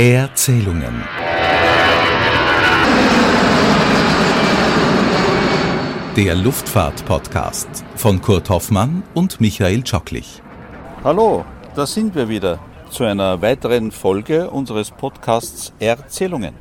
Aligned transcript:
Erzählungen. 0.00 1.02
Der 6.14 6.36
Luftfahrt-Podcast 6.36 7.68
von 7.96 8.22
Kurt 8.22 8.48
Hoffmann 8.48 9.02
und 9.14 9.40
Michael 9.40 9.82
Tschocklich. 9.82 10.40
Hallo, 11.02 11.44
da 11.74 11.84
sind 11.84 12.14
wir 12.14 12.28
wieder 12.28 12.60
zu 12.90 13.02
einer 13.02 13.42
weiteren 13.42 13.90
Folge 13.90 14.48
unseres 14.48 14.92
Podcasts 14.92 15.72
Erzählungen. 15.80 16.54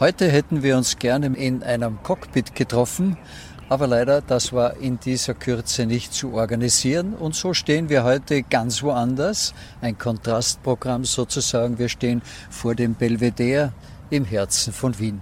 Heute 0.00 0.28
hätten 0.28 0.64
wir 0.64 0.76
uns 0.76 0.98
gerne 0.98 1.26
in 1.36 1.62
einem 1.62 2.02
Cockpit 2.02 2.56
getroffen, 2.56 3.16
aber 3.68 3.86
leider, 3.86 4.22
das 4.22 4.52
war 4.52 4.76
in 4.78 4.98
dieser 4.98 5.34
Kürze 5.34 5.84
nicht 5.84 6.14
zu 6.14 6.32
organisieren. 6.32 7.14
Und 7.14 7.34
so 7.34 7.52
stehen 7.52 7.88
wir 7.88 8.02
heute 8.02 8.42
ganz 8.42 8.82
woanders. 8.82 9.52
Ein 9.80 9.98
Kontrastprogramm 9.98 11.04
sozusagen. 11.04 11.78
Wir 11.78 11.88
stehen 11.88 12.22
vor 12.50 12.74
dem 12.74 12.94
Belvedere 12.94 13.72
im 14.10 14.24
Herzen 14.24 14.72
von 14.72 14.98
Wien. 14.98 15.20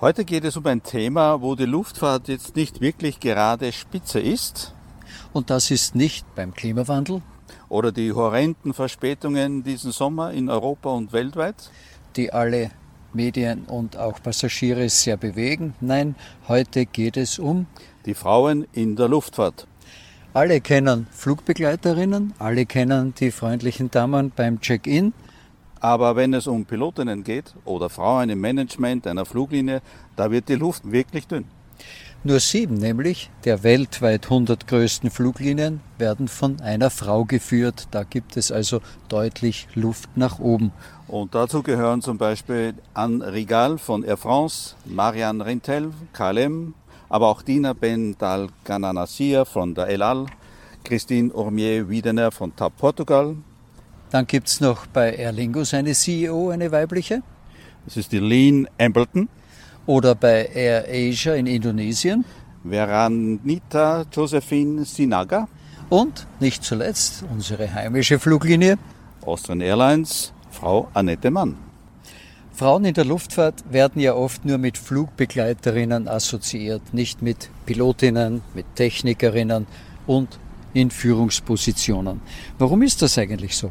Heute 0.00 0.24
geht 0.24 0.44
es 0.44 0.56
um 0.56 0.64
ein 0.66 0.82
Thema, 0.82 1.42
wo 1.42 1.56
die 1.56 1.66
Luftfahrt 1.66 2.28
jetzt 2.28 2.56
nicht 2.56 2.80
wirklich 2.80 3.20
gerade 3.20 3.72
Spitze 3.72 4.20
ist. 4.20 4.74
Und 5.32 5.50
das 5.50 5.70
ist 5.70 5.94
nicht 5.94 6.34
beim 6.34 6.54
Klimawandel. 6.54 7.20
Oder 7.68 7.92
die 7.92 8.12
horrenden 8.12 8.72
Verspätungen 8.72 9.62
diesen 9.62 9.92
Sommer 9.92 10.32
in 10.32 10.48
Europa 10.48 10.90
und 10.90 11.12
weltweit. 11.12 11.70
Die 12.16 12.32
alle 12.32 12.70
Medien 13.18 13.64
und 13.64 13.96
auch 13.96 14.22
Passagiere 14.22 14.88
sehr 14.88 15.16
bewegen. 15.16 15.74
Nein, 15.80 16.14
heute 16.46 16.86
geht 16.86 17.16
es 17.16 17.40
um 17.40 17.66
die 18.06 18.14
Frauen 18.14 18.64
in 18.72 18.94
der 18.94 19.08
Luftfahrt. 19.08 19.66
Alle 20.34 20.60
kennen 20.60 21.08
Flugbegleiterinnen, 21.10 22.34
alle 22.38 22.64
kennen 22.64 23.14
die 23.18 23.32
freundlichen 23.32 23.90
Damen 23.90 24.30
beim 24.34 24.60
Check-in. 24.60 25.12
Aber 25.80 26.14
wenn 26.14 26.32
es 26.32 26.46
um 26.46 26.64
Pilotinnen 26.64 27.24
geht 27.24 27.54
oder 27.64 27.88
Frauen 27.88 28.30
im 28.30 28.40
Management 28.40 29.08
einer 29.08 29.26
Fluglinie, 29.26 29.82
da 30.14 30.30
wird 30.30 30.48
die 30.48 30.54
Luft 30.54 30.88
wirklich 30.90 31.26
dünn. 31.26 31.46
Nur 32.28 32.40
sieben, 32.40 32.74
nämlich 32.74 33.30
der 33.46 33.62
weltweit 33.62 34.24
100 34.24 34.68
größten 34.68 35.10
Fluglinien, 35.10 35.80
werden 35.96 36.28
von 36.28 36.60
einer 36.60 36.90
Frau 36.90 37.24
geführt. 37.24 37.88
Da 37.90 38.04
gibt 38.04 38.36
es 38.36 38.52
also 38.52 38.82
deutlich 39.08 39.66
Luft 39.74 40.10
nach 40.14 40.38
oben. 40.38 40.70
Und 41.06 41.34
dazu 41.34 41.62
gehören 41.62 42.02
zum 42.02 42.18
Beispiel 42.18 42.74
Anne 42.92 43.32
Rigal 43.32 43.78
von 43.78 44.04
Air 44.04 44.18
France, 44.18 44.74
Marianne 44.84 45.46
Rintel, 45.46 45.90
KLM, 46.12 46.74
aber 47.08 47.28
auch 47.28 47.40
Dina 47.40 47.72
Ben 47.72 48.14
Dal 48.18 48.48
Gananasia 48.62 49.46
von 49.46 49.74
der 49.74 49.86
El 49.86 50.02
Al, 50.02 50.26
Christine 50.84 51.34
Ormier-Wiedener 51.34 52.30
von 52.30 52.54
TAP 52.54 52.76
Portugal. 52.76 53.36
Dann 54.10 54.26
gibt 54.26 54.48
es 54.48 54.60
noch 54.60 54.86
bei 54.86 55.18
Aer 55.18 55.32
Lingus 55.32 55.72
eine 55.72 55.94
CEO, 55.94 56.50
eine 56.50 56.70
weibliche. 56.72 57.22
Das 57.86 57.96
ist 57.96 58.12
die 58.12 58.18
Lean 58.18 58.68
Ambleton 58.78 59.30
oder 59.88 60.14
bei 60.14 60.50
Air 60.54 60.84
Asia 60.86 61.34
in 61.34 61.46
Indonesien. 61.46 62.24
Veranita 62.62 64.04
Josephine 64.12 64.84
Sinaga. 64.84 65.48
Und 65.88 66.26
nicht 66.40 66.62
zuletzt 66.62 67.24
unsere 67.32 67.72
heimische 67.72 68.18
Fluglinie 68.18 68.76
Austrian 69.24 69.62
Airlines, 69.62 70.34
Frau 70.50 70.88
Annette 70.92 71.30
Mann. 71.30 71.56
Frauen 72.52 72.84
in 72.84 72.92
der 72.92 73.06
Luftfahrt 73.06 73.64
werden 73.72 74.02
ja 74.02 74.12
oft 74.14 74.44
nur 74.44 74.58
mit 74.58 74.76
Flugbegleiterinnen 74.76 76.06
assoziiert, 76.06 76.82
nicht 76.92 77.22
mit 77.22 77.48
Pilotinnen, 77.64 78.42
mit 78.52 78.66
Technikerinnen 78.74 79.66
und 80.06 80.38
in 80.74 80.90
Führungspositionen. 80.90 82.20
Warum 82.58 82.82
ist 82.82 83.00
das 83.00 83.16
eigentlich 83.16 83.56
so? 83.56 83.70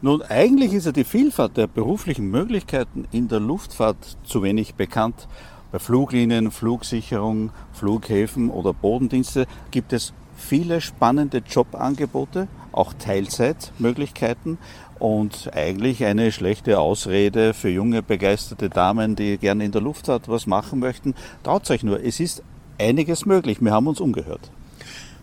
Nun, 0.00 0.22
eigentlich 0.22 0.74
ist 0.74 0.86
ja 0.86 0.92
die 0.92 1.02
Vielfalt 1.02 1.56
der 1.56 1.66
beruflichen 1.66 2.30
Möglichkeiten 2.30 3.08
in 3.10 3.26
der 3.26 3.40
Luftfahrt 3.40 4.16
zu 4.22 4.44
wenig 4.44 4.76
bekannt. 4.76 5.26
Bei 5.70 5.78
Fluglinien, 5.78 6.50
Flugsicherung, 6.50 7.50
Flughäfen 7.72 8.48
oder 8.48 8.72
Bodendienste 8.72 9.46
gibt 9.70 9.92
es 9.92 10.14
viele 10.34 10.80
spannende 10.80 11.42
Jobangebote, 11.46 12.48
auch 12.72 12.94
Teilzeitmöglichkeiten 12.94 14.56
und 14.98 15.50
eigentlich 15.54 16.04
eine 16.04 16.32
schlechte 16.32 16.80
Ausrede 16.80 17.52
für 17.52 17.68
junge, 17.68 18.02
begeisterte 18.02 18.70
Damen, 18.70 19.14
die 19.14 19.36
gerne 19.36 19.66
in 19.66 19.72
der 19.72 19.82
Luftfahrt 19.82 20.28
was 20.28 20.46
machen 20.46 20.78
möchten. 20.78 21.14
Traut 21.42 21.70
euch 21.70 21.82
nur, 21.82 22.02
es 22.02 22.18
ist 22.18 22.42
einiges 22.78 23.26
möglich. 23.26 23.60
Wir 23.60 23.72
haben 23.72 23.88
uns 23.88 24.00
umgehört. 24.00 24.50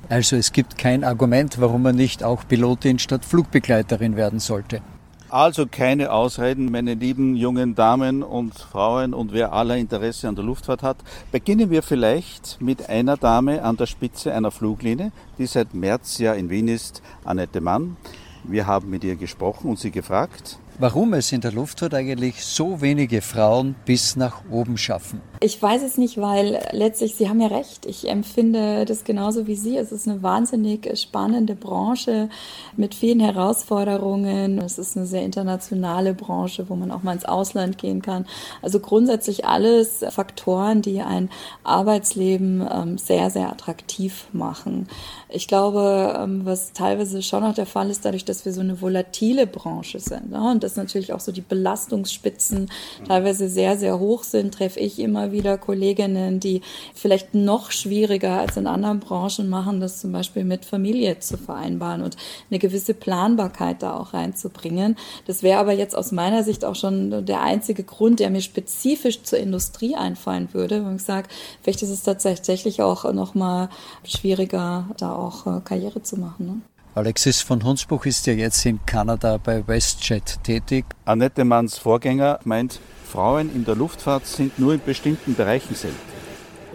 Also 0.10 0.36
es 0.36 0.52
gibt 0.52 0.78
kein 0.78 1.04
Argument, 1.04 1.60
warum 1.60 1.82
man 1.82 1.96
nicht 1.96 2.24
auch 2.24 2.48
Pilotin 2.48 3.00
statt 3.00 3.26
Flugbegleiterin 3.26 4.16
werden 4.16 4.40
sollte. 4.40 4.82
Also 5.30 5.66
keine 5.66 6.12
Ausreden, 6.12 6.72
meine 6.72 6.94
lieben 6.94 7.36
jungen 7.36 7.74
Damen 7.74 8.22
und 8.22 8.54
Frauen 8.54 9.16
und 9.16 9.34
wer 9.34 9.54
aller 9.54 9.76
Interesse 9.76 10.28
an 10.28 10.36
der 10.36 10.46
Luftfahrt 10.46 10.84
hat. 10.84 10.98
Beginnen 11.32 11.72
wir 11.72 11.82
vielleicht 11.82 12.62
mit 12.62 12.90
einer 12.90 13.18
Dame 13.18 13.64
an 13.64 13.76
der 13.76 13.88
Spitze 13.88 14.34
einer 14.34 14.52
Fluglinie, 14.52 15.12
die 15.40 15.48
seit 15.48 15.74
März 15.74 16.20
ja 16.20 16.34
in 16.34 16.52
Wien 16.52 16.68
ist, 16.68 17.02
Annette 17.24 17.60
Mann. 17.60 17.98
Wir 18.44 18.68
haben 18.68 18.92
mit 18.92 19.04
ihr 19.04 19.16
gesprochen 19.16 19.72
und 19.72 19.80
sie 19.80 19.90
gefragt, 19.90 20.60
warum 20.80 21.14
es 21.14 21.32
in 21.32 21.42
der 21.42 21.52
Luftfahrt 21.52 21.94
eigentlich 21.94 22.44
so 22.44 22.82
wenige 22.82 23.22
Frauen 23.22 23.76
bis 23.86 24.16
nach 24.16 24.42
oben 24.50 24.78
schaffen. 24.78 25.22
Ich 25.40 25.62
weiß 25.62 25.84
es 25.84 25.98
nicht, 25.98 26.18
weil 26.18 26.60
letztlich, 26.72 27.16
Sie 27.16 27.30
haben 27.30 27.40
ja 27.40 27.48
recht, 27.48 27.86
ich 27.86 28.10
empfinde 28.10 28.86
das 28.86 29.04
genauso 29.04 29.48
wie 29.48 29.56
Sie. 29.56 29.78
Es 29.78 29.92
ist 29.92 30.08
eine 30.08 30.24
wahnsinnig 30.24 30.98
spannende 31.00 31.56
Branche 31.56 32.30
mit 32.76 32.96
vielen 32.96 33.20
Herausforderungen. 33.20 34.60
Es 34.60 34.78
ist 34.78 34.98
eine 34.98 35.06
sehr 35.06 35.24
internationale 35.24 36.14
Branche, 36.14 36.70
wo 36.70 36.76
man 36.76 36.92
auch 36.92 37.04
mal 37.04 37.14
ins 37.14 37.26
Ausland 37.26 37.78
gehen 37.78 38.02
kann. 38.02 38.26
Also 38.62 38.80
grundsätzlich 38.80 39.46
alles 39.46 40.04
Faktoren, 40.10 40.82
die 40.82 41.02
ein 41.02 41.30
Arbeitsleben 41.64 42.68
ähm, 42.72 42.98
sehr, 42.98 43.30
sehr 43.30 43.50
attraktiv 43.50 44.28
machen. 44.32 44.88
Ich 45.30 45.48
glaube, 45.48 46.16
ähm, 46.20 46.46
was 46.46 46.74
teilweise 46.74 47.24
schon 47.24 47.42
noch 47.42 47.56
der 47.56 47.66
Fall 47.66 47.90
ist, 47.90 48.06
dadurch, 48.06 48.26
dass 48.26 48.46
wir 48.46 48.54
so 48.54 48.62
eine 48.62 48.80
volatile 48.80 49.48
Branche 49.48 50.00
sind 50.00 50.30
ne? 50.30 50.52
und 50.52 50.64
dass 50.64 50.76
natürlich 50.76 51.14
auch 51.14 51.20
so 51.20 51.32
die 51.32 51.42
Belastungsspitzen 51.42 52.70
teilweise 53.08 53.50
sehr, 53.50 53.78
sehr 53.78 54.00
hoch 54.00 54.24
sind, 54.24 54.54
treffe 54.54 54.80
ich 54.80 55.00
immer 55.00 55.32
wieder 55.32 55.58
Kolleginnen, 55.58 56.40
die 56.40 56.62
vielleicht 56.94 57.34
noch 57.34 57.72
schwieriger 57.72 58.40
als 58.40 58.56
in 58.58 58.68
anderen 58.68 59.00
Branchen 59.00 59.50
machen, 59.50 59.80
das 59.80 60.00
zum 60.00 60.12
Beispiel 60.12 60.44
mit 60.44 60.64
Familie 60.64 61.18
zu 61.20 61.38
vereinbaren 61.38 62.04
und 62.04 62.18
eine 62.52 62.60
gewisse 62.60 62.94
Planbarkeit 62.94 63.82
da 63.82 63.98
auch 63.98 64.14
reinzubringen. 64.14 64.96
Das 65.26 65.42
wäre 65.42 65.60
aber 65.60 65.74
jetzt 65.74 65.96
aus 65.96 66.12
meiner 66.12 66.44
Sicht 66.44 66.64
auch 66.64 66.76
schon 66.76 67.26
der 67.26 67.42
einzige 67.42 67.84
Grund, 67.84 68.20
der 68.20 68.30
mir 68.30 68.42
spezifisch 68.42 69.24
zur 69.24 69.40
Industrie 69.40 69.96
einfallen 69.96 70.50
würde, 70.54 70.86
wenn 70.86 70.98
ich 70.98 71.04
sage, 71.04 71.30
vielleicht 71.64 71.82
ist 71.82 71.90
es 71.90 72.04
tatsächlich 72.04 72.84
auch 72.84 73.12
noch 73.12 73.34
mal 73.34 73.70
schwieriger, 74.04 74.88
da 74.98 75.15
auch 75.16 75.46
äh, 75.48 75.62
Karriere 75.64 76.02
zu 76.04 76.18
machen. 76.18 76.46
Ne? 76.46 76.62
Alexis 76.96 77.42
von 77.42 77.64
Hunsbuch 77.64 78.06
ist 78.06 78.26
ja 78.26 78.34
jetzt 78.34 78.66
in 78.66 78.80
Kanada 78.86 79.38
bei 79.38 79.68
WestJet 79.68 80.44
tätig. 80.44 80.86
Annette 81.04 81.44
Manns 81.44 81.78
Vorgänger 81.78 82.40
meint, 82.46 82.80
Frauen 83.06 83.54
in 83.54 83.66
der 83.66 83.76
Luftfahrt 83.76 84.26
sind 84.26 84.58
nur 84.60 84.74
in 84.74 84.82
bestimmten 84.82 85.36
Bereichen 85.36 85.76
selten. 85.76 86.15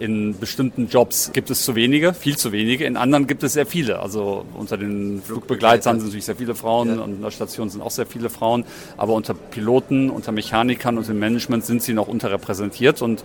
In 0.01 0.39
bestimmten 0.39 0.87
Jobs 0.87 1.29
gibt 1.31 1.51
es 1.51 1.63
zu 1.63 1.75
wenige, 1.75 2.15
viel 2.15 2.35
zu 2.35 2.51
wenige. 2.51 2.85
In 2.85 2.97
anderen 2.97 3.27
gibt 3.27 3.43
es 3.43 3.53
sehr 3.53 3.67
viele. 3.67 3.99
Also 3.99 4.45
unter 4.55 4.75
den 4.75 5.21
Flugbegleitern 5.21 5.99
sind 5.99 6.07
natürlich 6.07 6.25
sehr 6.25 6.35
viele 6.35 6.55
Frauen 6.55 6.95
ja. 6.95 7.03
und 7.03 7.17
in 7.17 7.21
der 7.21 7.29
Station 7.29 7.69
sind 7.69 7.81
auch 7.81 7.91
sehr 7.91 8.07
viele 8.07 8.31
Frauen. 8.31 8.65
Aber 8.97 9.13
unter 9.13 9.35
Piloten, 9.35 10.09
unter 10.09 10.31
Mechanikern 10.31 10.97
und 10.97 11.07
im 11.07 11.19
Management 11.19 11.65
sind 11.65 11.83
sie 11.83 11.93
noch 11.93 12.07
unterrepräsentiert. 12.07 13.03
Und 13.03 13.21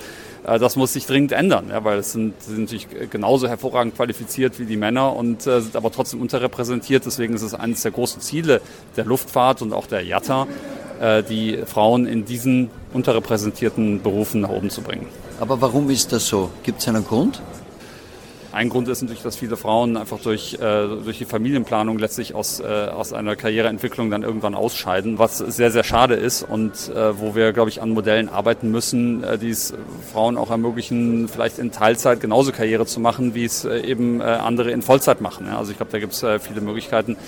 äh, 0.47 0.59
das 0.59 0.77
muss 0.77 0.93
sich 0.93 1.07
dringend 1.07 1.33
ändern, 1.33 1.69
ja, 1.71 1.83
weil 1.83 2.01
es 2.01 2.13
sind, 2.13 2.43
sind 2.43 2.61
natürlich 2.61 2.89
genauso 3.09 3.49
hervorragend 3.49 3.97
qualifiziert 3.97 4.59
wie 4.59 4.67
die 4.67 4.77
Männer 4.77 5.17
und 5.17 5.47
äh, 5.47 5.63
sind 5.63 5.77
aber 5.77 5.91
trotzdem 5.91 6.21
unterrepräsentiert. 6.21 7.07
Deswegen 7.07 7.33
ist 7.33 7.41
es 7.41 7.55
eines 7.55 7.81
der 7.81 7.93
großen 7.93 8.21
Ziele 8.21 8.61
der 8.99 9.07
Luftfahrt 9.07 9.63
und 9.63 9.73
auch 9.73 9.87
der 9.87 10.05
IATA, 10.05 10.43
äh, 10.43 10.47
die 11.29 11.59
Frauen 11.67 12.07
in 12.07 12.25
diesen 12.25 12.71
unterrepräsentierten 12.93 14.03
Berufen 14.03 14.41
nach 14.41 14.51
oben 14.51 14.71
zu 14.71 14.83
bringen. 14.83 15.07
Aber 15.41 15.61
warum 15.61 15.91
ist 15.91 16.13
das 16.13 16.27
so? 16.27 16.51
Gibt 16.63 16.81
es 16.81 16.89
einen 16.89 17.05
Grund? 17.05 17.43
Ein 18.57 18.71
Grund 18.71 18.89
ist 18.89 19.03
natürlich, 19.03 19.23
dass 19.23 19.37
viele 19.37 19.59
Frauen 19.59 19.99
einfach 19.99 20.19
durch, 20.19 20.55
äh, 20.55 20.59
durch 20.59 21.19
die 21.19 21.27
Familienplanung 21.27 21.99
letztlich 21.99 22.35
aus, 22.35 22.59
äh, 22.59 22.65
aus 22.65 23.13
einer 23.13 23.37
Karriereentwicklung 23.37 24.09
dann 24.09 24.23
irgendwann 24.23 24.55
ausscheiden, 24.55 25.19
was 25.19 25.37
sehr, 25.37 25.71
sehr 25.71 25.85
schade 25.85 26.15
ist 26.15 26.43
und 26.43 26.73
äh, 26.89 27.21
wo 27.21 27.35
wir, 27.35 27.53
glaube 27.53 27.69
ich, 27.69 27.83
an 27.83 27.91
Modellen 27.91 28.31
arbeiten 28.31 28.71
müssen, 28.71 29.23
äh, 29.23 29.37
die 29.37 29.51
es 29.51 29.75
Frauen 30.11 30.39
auch 30.39 30.51
ermöglichen, 30.51 31.29
vielleicht 31.29 31.59
in 31.59 31.71
Teilzeit 31.71 32.21
genauso 32.21 32.51
Karriere 32.51 32.87
zu 32.87 32.99
machen, 32.99 33.35
wie 33.35 33.45
es 33.45 33.67
äh, 33.67 33.81
eben 33.81 34.23
äh, 34.23 34.25
andere 34.25 34.71
in 34.71 34.81
Vollzeit 34.81 35.21
machen. 35.21 35.47
Ja? 35.47 35.59
Also 35.59 35.73
ich 35.73 35.77
glaube, 35.77 35.93
da 35.93 35.99
gibt 35.99 36.15
es 36.15 36.23
äh, 36.23 36.39
viele 36.39 36.63
Möglichkeiten. 36.63 37.19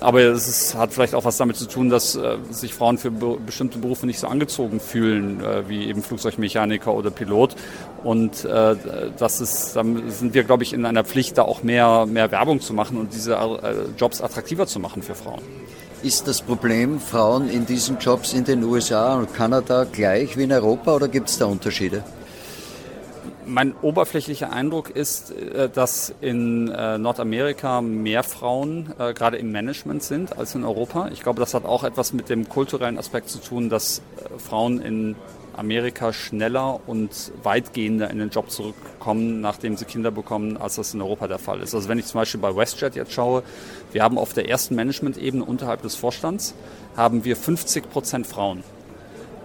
Aber 0.00 0.20
es 0.20 0.46
ist, 0.46 0.74
hat 0.74 0.92
vielleicht 0.92 1.14
auch 1.14 1.24
was 1.24 1.36
damit 1.36 1.56
zu 1.56 1.66
tun, 1.66 1.88
dass 1.88 2.16
äh, 2.16 2.36
sich 2.50 2.74
Frauen 2.74 2.98
für 2.98 3.10
be 3.10 3.38
bestimmte 3.44 3.78
Berufe 3.78 4.06
nicht 4.06 4.18
so 4.18 4.26
angezogen 4.26 4.78
fühlen, 4.78 5.42
äh, 5.42 5.68
wie 5.68 5.86
eben 5.86 6.02
Flugzeugmechaniker 6.02 6.92
oder 6.92 7.10
Pilot. 7.10 7.56
Und 8.04 8.44
äh, 8.44 8.76
das 9.18 9.40
ist, 9.40 9.74
dann 9.74 10.10
sind 10.10 10.34
wir, 10.34 10.44
glaube 10.44 10.62
ich, 10.62 10.72
in 10.72 10.84
einer 10.84 11.04
Pflicht, 11.04 11.38
da 11.38 11.42
auch 11.42 11.62
mehr, 11.62 12.06
mehr 12.06 12.30
Werbung 12.30 12.60
zu 12.60 12.74
machen 12.74 12.98
und 12.98 13.14
diese 13.14 13.34
äh, 13.34 13.74
Jobs 13.98 14.20
attraktiver 14.20 14.66
zu 14.66 14.80
machen 14.80 15.02
für 15.02 15.14
Frauen. 15.14 15.40
Ist 16.02 16.28
das 16.28 16.42
Problem 16.42 17.00
Frauen 17.00 17.48
in 17.48 17.64
diesen 17.64 17.98
Jobs 17.98 18.34
in 18.34 18.44
den 18.44 18.62
USA 18.64 19.16
und 19.16 19.34
Kanada 19.34 19.84
gleich 19.90 20.36
wie 20.36 20.44
in 20.44 20.52
Europa 20.52 20.94
oder 20.94 21.08
gibt 21.08 21.30
es 21.30 21.38
da 21.38 21.46
Unterschiede? 21.46 22.04
Mein 23.48 23.76
oberflächlicher 23.80 24.52
Eindruck 24.52 24.90
ist, 24.90 25.30
äh, 25.30 25.68
dass 25.68 26.12
in 26.20 26.68
äh, 26.68 26.98
Nordamerika 26.98 27.80
mehr 27.80 28.24
Frauen 28.24 28.92
äh, 28.98 29.14
gerade 29.14 29.36
im 29.36 29.52
Management 29.52 30.02
sind 30.02 30.36
als 30.36 30.56
in 30.56 30.64
Europa. 30.64 31.10
Ich 31.12 31.22
glaube, 31.22 31.38
das 31.38 31.54
hat 31.54 31.64
auch 31.64 31.84
etwas 31.84 32.12
mit 32.12 32.28
dem 32.28 32.48
kulturellen 32.48 32.98
Aspekt 32.98 33.28
zu 33.30 33.38
tun, 33.38 33.70
dass 33.70 34.02
Frauen 34.38 34.80
in 34.80 35.14
Amerika 35.56 36.12
schneller 36.12 36.80
und 36.88 37.30
weitgehender 37.44 38.10
in 38.10 38.18
den 38.18 38.30
Job 38.30 38.50
zurückkommen, 38.50 39.40
nachdem 39.40 39.76
sie 39.76 39.84
Kinder 39.84 40.10
bekommen, 40.10 40.56
als 40.56 40.74
das 40.74 40.92
in 40.92 41.00
Europa 41.00 41.28
der 41.28 41.38
Fall 41.38 41.60
ist. 41.60 41.72
Also 41.72 41.88
wenn 41.88 42.00
ich 42.00 42.06
zum 42.06 42.20
Beispiel 42.20 42.40
bei 42.40 42.54
WestJet 42.54 42.96
jetzt 42.96 43.12
schaue, 43.12 43.44
wir 43.92 44.02
haben 44.02 44.18
auf 44.18 44.32
der 44.32 44.48
ersten 44.48 44.74
Management-Ebene 44.74 45.44
unterhalb 45.44 45.82
des 45.82 45.94
Vorstands 45.94 46.54
haben 46.96 47.24
wir 47.24 47.36
50 47.36 47.90
Prozent 47.90 48.26
Frauen. 48.26 48.64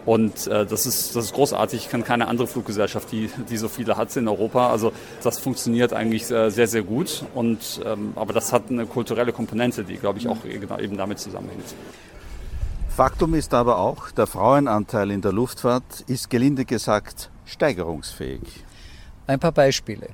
Und 0.06 0.48
äh, 0.48 0.66
das, 0.66 0.86
ist, 0.86 1.16
das 1.16 1.26
ist 1.26 1.34
großartig. 1.34 1.86
Ich 1.86 1.90
kenne 1.90 2.04
keine 2.04 2.28
andere 2.28 2.48
Fluggesellschaft, 2.48 3.12
die, 3.12 3.30
die 3.50 3.58
so 3.58 3.68
viele 3.68 3.98
hat 3.98 4.16
in 4.16 4.28
Europa. 4.28 4.70
Also 4.70 4.92
das 5.24 5.40
funktioniert 5.40 5.94
eigentlich 5.94 6.30
äh, 6.32 6.50
sehr, 6.50 6.68
sehr 6.68 6.82
gut. 6.82 7.24
Und, 7.36 7.82
ähm, 7.86 8.14
aber 8.16 8.34
das 8.34 8.52
hat 8.52 8.70
eine 8.70 8.86
kulturelle 8.86 9.32
Komponente, 9.32 9.84
die, 9.84 9.98
glaube 9.98 10.20
ich, 10.20 10.28
auch 10.28 10.38
genau 10.44 10.80
eben 10.80 10.98
damit 10.98 11.20
zusammenhängt. 11.20 11.76
Faktum 12.90 13.36
ist 13.36 13.54
aber 13.54 13.78
auch, 13.78 14.12
der 14.12 14.28
Frauenanteil 14.28 15.12
in 15.12 15.22
der 15.22 15.32
Luftfahrt 15.32 16.02
ist 16.08 16.30
gelinde 16.30 16.66
gesagt 16.66 17.30
steigerungsfähig. 17.46 18.66
Ein 19.28 19.40
paar 19.40 19.54
Beispiele. 19.54 20.10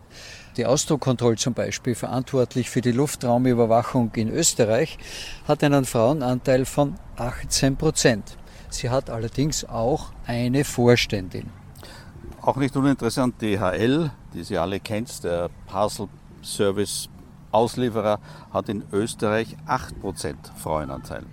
Die 0.57 0.66
Ausdruckkontroll 0.66 1.38
zum 1.38 1.54
Beispiel, 1.54 1.95
verantwortlich 1.95 2.69
für 2.69 2.81
die 2.81 2.92
Luftraumüberwachung 2.92 4.12
in 4.16 4.30
Österreich, 4.30 4.98
hat 5.48 5.63
einen 5.63 5.86
Frauenanteil 5.86 6.66
von 6.66 6.95
18 7.16 7.78
Prozent. 7.78 8.37
Sie 8.69 8.90
hat 8.90 9.10
allerdings 9.10 9.66
auch 9.66 10.12
eine 10.25 10.64
Vorständin. 10.64 11.50
Auch 12.42 12.58
nicht 12.58 12.75
uninteressant, 12.75 13.42
DHL, 13.42 14.12
die 14.34 14.44
Sie 14.44 14.58
alle 14.58 14.80
kennt, 14.80 15.24
der 15.24 15.50
Parcel 15.68 16.08
Service 16.44 17.10
Auslieferer, 17.52 18.19
hat 18.52 18.69
in 18.69 18.84
Österreich 18.92 19.56
8% 19.68 20.36
Frauenanteil. 20.58 21.24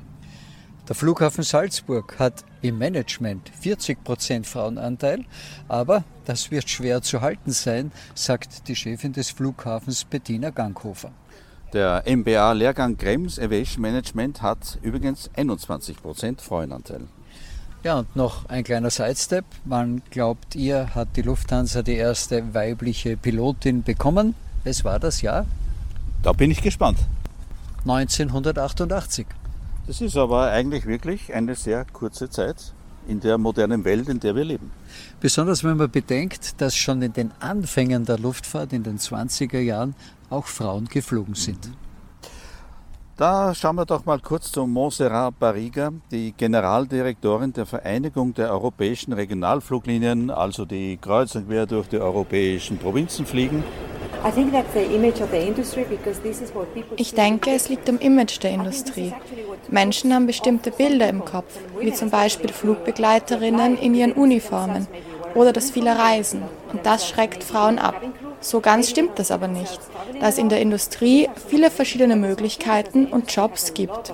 Der 0.88 0.94
Flughafen 0.94 1.44
Salzburg 1.44 2.18
hat 2.18 2.44
im 2.60 2.76
Management 2.76 3.50
40% 3.62 4.44
Frauenanteil, 4.44 5.24
aber 5.66 6.04
das 6.26 6.50
wird 6.50 6.68
schwer 6.68 7.00
zu 7.00 7.22
halten 7.22 7.52
sein, 7.52 7.90
sagt 8.14 8.68
die 8.68 8.76
Chefin 8.76 9.12
des 9.12 9.30
Flughafens 9.30 10.04
Bettina 10.04 10.50
Ganghofer. 10.50 11.10
Der 11.72 12.04
MBA-Lehrgang 12.06 12.98
Krems 12.98 13.38
Aviation 13.38 13.80
Management 13.80 14.42
hat 14.42 14.78
übrigens 14.82 15.30
21% 15.36 16.40
Frauenanteil. 16.40 17.08
Ja, 17.84 17.98
und 17.98 18.16
noch 18.16 18.48
ein 18.48 18.64
kleiner 18.64 18.88
Sidestep. 18.88 19.44
Wann 19.66 20.00
glaubt 20.08 20.54
ihr, 20.54 20.94
hat 20.94 21.08
die 21.16 21.20
Lufthansa 21.20 21.82
die 21.82 21.96
erste 21.96 22.54
weibliche 22.54 23.18
Pilotin 23.18 23.82
bekommen? 23.82 24.34
Es 24.64 24.84
war 24.84 24.98
das 24.98 25.20
Jahr? 25.20 25.44
Da 26.22 26.32
bin 26.32 26.50
ich 26.50 26.62
gespannt. 26.62 26.96
1988. 27.80 29.26
Das 29.86 30.00
ist 30.00 30.16
aber 30.16 30.50
eigentlich 30.50 30.86
wirklich 30.86 31.34
eine 31.34 31.54
sehr 31.56 31.84
kurze 31.84 32.30
Zeit 32.30 32.72
in 33.06 33.20
der 33.20 33.36
modernen 33.36 33.84
Welt, 33.84 34.08
in 34.08 34.18
der 34.18 34.34
wir 34.34 34.44
leben. 34.44 34.70
Besonders 35.20 35.62
wenn 35.62 35.76
man 35.76 35.90
bedenkt, 35.90 36.62
dass 36.62 36.74
schon 36.74 37.02
in 37.02 37.12
den 37.12 37.32
Anfängen 37.38 38.06
der 38.06 38.18
Luftfahrt 38.18 38.72
in 38.72 38.82
den 38.82 38.98
20er 38.98 39.60
Jahren 39.60 39.94
auch 40.30 40.46
Frauen 40.46 40.86
geflogen 40.86 41.34
sind. 41.34 41.68
Da 43.16 43.54
schauen 43.54 43.76
wir 43.76 43.86
doch 43.86 44.04
mal 44.06 44.18
kurz 44.18 44.50
zu 44.50 44.66
Montserrat 44.66 45.38
Barriga, 45.38 45.92
die 46.10 46.34
Generaldirektorin 46.36 47.52
der 47.52 47.64
Vereinigung 47.64 48.34
der 48.34 48.50
europäischen 48.50 49.12
Regionalfluglinien, 49.12 50.32
also 50.32 50.64
die 50.64 50.96
kreuz 50.96 51.36
und 51.36 51.46
quer 51.46 51.66
durch 51.66 51.86
die 51.86 52.00
europäischen 52.00 52.76
Provinzen 52.76 53.24
fliegen. 53.24 53.62
Ich 56.96 57.14
denke, 57.14 57.50
es 57.50 57.68
liegt 57.68 57.88
am 57.88 57.98
Image 57.98 58.42
der 58.42 58.50
Industrie. 58.50 59.12
Menschen 59.68 60.12
haben 60.12 60.26
bestimmte 60.26 60.72
Bilder 60.72 61.08
im 61.08 61.24
Kopf, 61.24 61.56
wie 61.78 61.92
zum 61.92 62.10
Beispiel 62.10 62.52
Flugbegleiterinnen 62.52 63.78
in 63.78 63.94
ihren 63.94 64.12
Uniformen 64.12 64.88
oder 65.36 65.52
das 65.52 65.70
viele 65.70 65.96
Reisen. 65.96 66.42
Und 66.72 66.84
das 66.84 67.08
schreckt 67.08 67.44
Frauen 67.44 67.78
ab. 67.78 67.94
So 68.44 68.60
ganz 68.60 68.90
stimmt 68.90 69.18
das 69.18 69.30
aber 69.30 69.48
nicht, 69.48 69.80
da 70.20 70.28
es 70.28 70.36
in 70.36 70.50
der 70.50 70.60
Industrie 70.60 71.30
viele 71.48 71.70
verschiedene 71.70 72.14
Möglichkeiten 72.14 73.06
und 73.06 73.34
Jobs 73.34 73.72
gibt. 73.72 74.12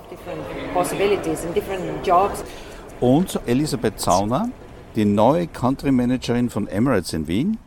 Und 3.00 3.40
Elisabeth 3.46 3.98
Zauner, 3.98 4.48
die 4.94 5.04
neue 5.04 5.48
Country 5.48 5.90
Managerin 5.90 6.48
von 6.48 6.68
Emirates 6.68 7.12
in 7.12 7.26
Wien. 7.26 7.58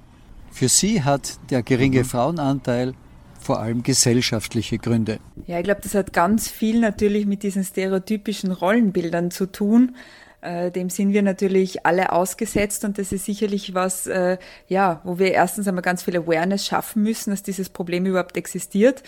Für 0.52 0.70
sie 0.70 1.04
hat 1.04 1.38
der 1.50 1.64
geringe 1.64 2.00
mhm. 2.00 2.06
Frauenanteil 2.06 2.94
vor 3.42 3.60
allem 3.60 3.84
gesellschaftliche 3.84 4.78
Gründe. 4.78 5.20
Ja, 5.48 5.58
ich 5.58 5.66
glaube, 5.66 5.82
das 5.84 5.94
hat 5.96 6.14
ganz 6.14 6.48
viel 6.48 6.80
natürlich 6.80 7.26
mit 7.26 7.44
diesen 7.44 7.66
stereotypischen 7.66 8.54
Rollenbildern 8.54 9.32
zu 9.32 9.52
tun. 9.52 9.98
Äh, 10.44 10.72
dem 10.72 10.90
sind 10.90 11.14
wir 11.14 11.22
natürlich 11.22 11.86
alle 11.86 12.12
ausgesetzt 12.12 12.84
und 12.84 12.98
das 12.98 13.14
ist 13.14 13.24
sicherlich 13.24 13.74
was, 13.74 14.08
äh, 14.08 14.38
ja, 14.68 15.00
wo 15.06 15.18
wir 15.18 15.32
erstens 15.32 15.70
einmal 15.70 15.84
ganz 15.84 16.04
viel 16.04 16.18
Awareness 16.18 16.66
schaffen 16.66 17.02
müssen, 17.02 17.32
dass 17.32 17.44
dieses 17.44 17.70
Problem 17.70 18.06
überhaupt 18.06 18.36
existiert 18.36 19.04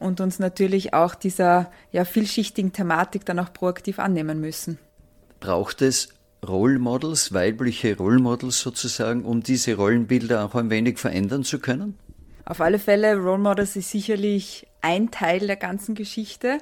und 0.00 0.20
uns 0.20 0.40
natürlich 0.40 0.92
auch 0.92 1.14
dieser 1.14 1.70
ja, 1.92 2.04
vielschichtigen 2.04 2.72
Thematik 2.72 3.24
dann 3.24 3.38
auch 3.38 3.52
proaktiv 3.52 4.00
annehmen 4.00 4.40
müssen. 4.40 4.78
Braucht 5.38 5.80
es 5.80 6.08
Role 6.46 6.80
Models, 6.80 7.32
weibliche 7.32 7.96
Role 7.96 8.18
Models 8.18 8.58
sozusagen, 8.58 9.24
um 9.24 9.44
diese 9.44 9.76
Rollenbilder 9.76 10.44
auch 10.44 10.56
ein 10.56 10.70
wenig 10.70 10.98
verändern 10.98 11.44
zu 11.44 11.60
können? 11.60 11.96
Auf 12.44 12.60
alle 12.60 12.80
Fälle, 12.80 13.16
Role 13.16 13.38
Models 13.38 13.76
ist 13.76 13.90
sicherlich 13.90 14.66
ein 14.80 15.12
Teil 15.12 15.46
der 15.46 15.56
ganzen 15.56 15.94
Geschichte. 15.94 16.58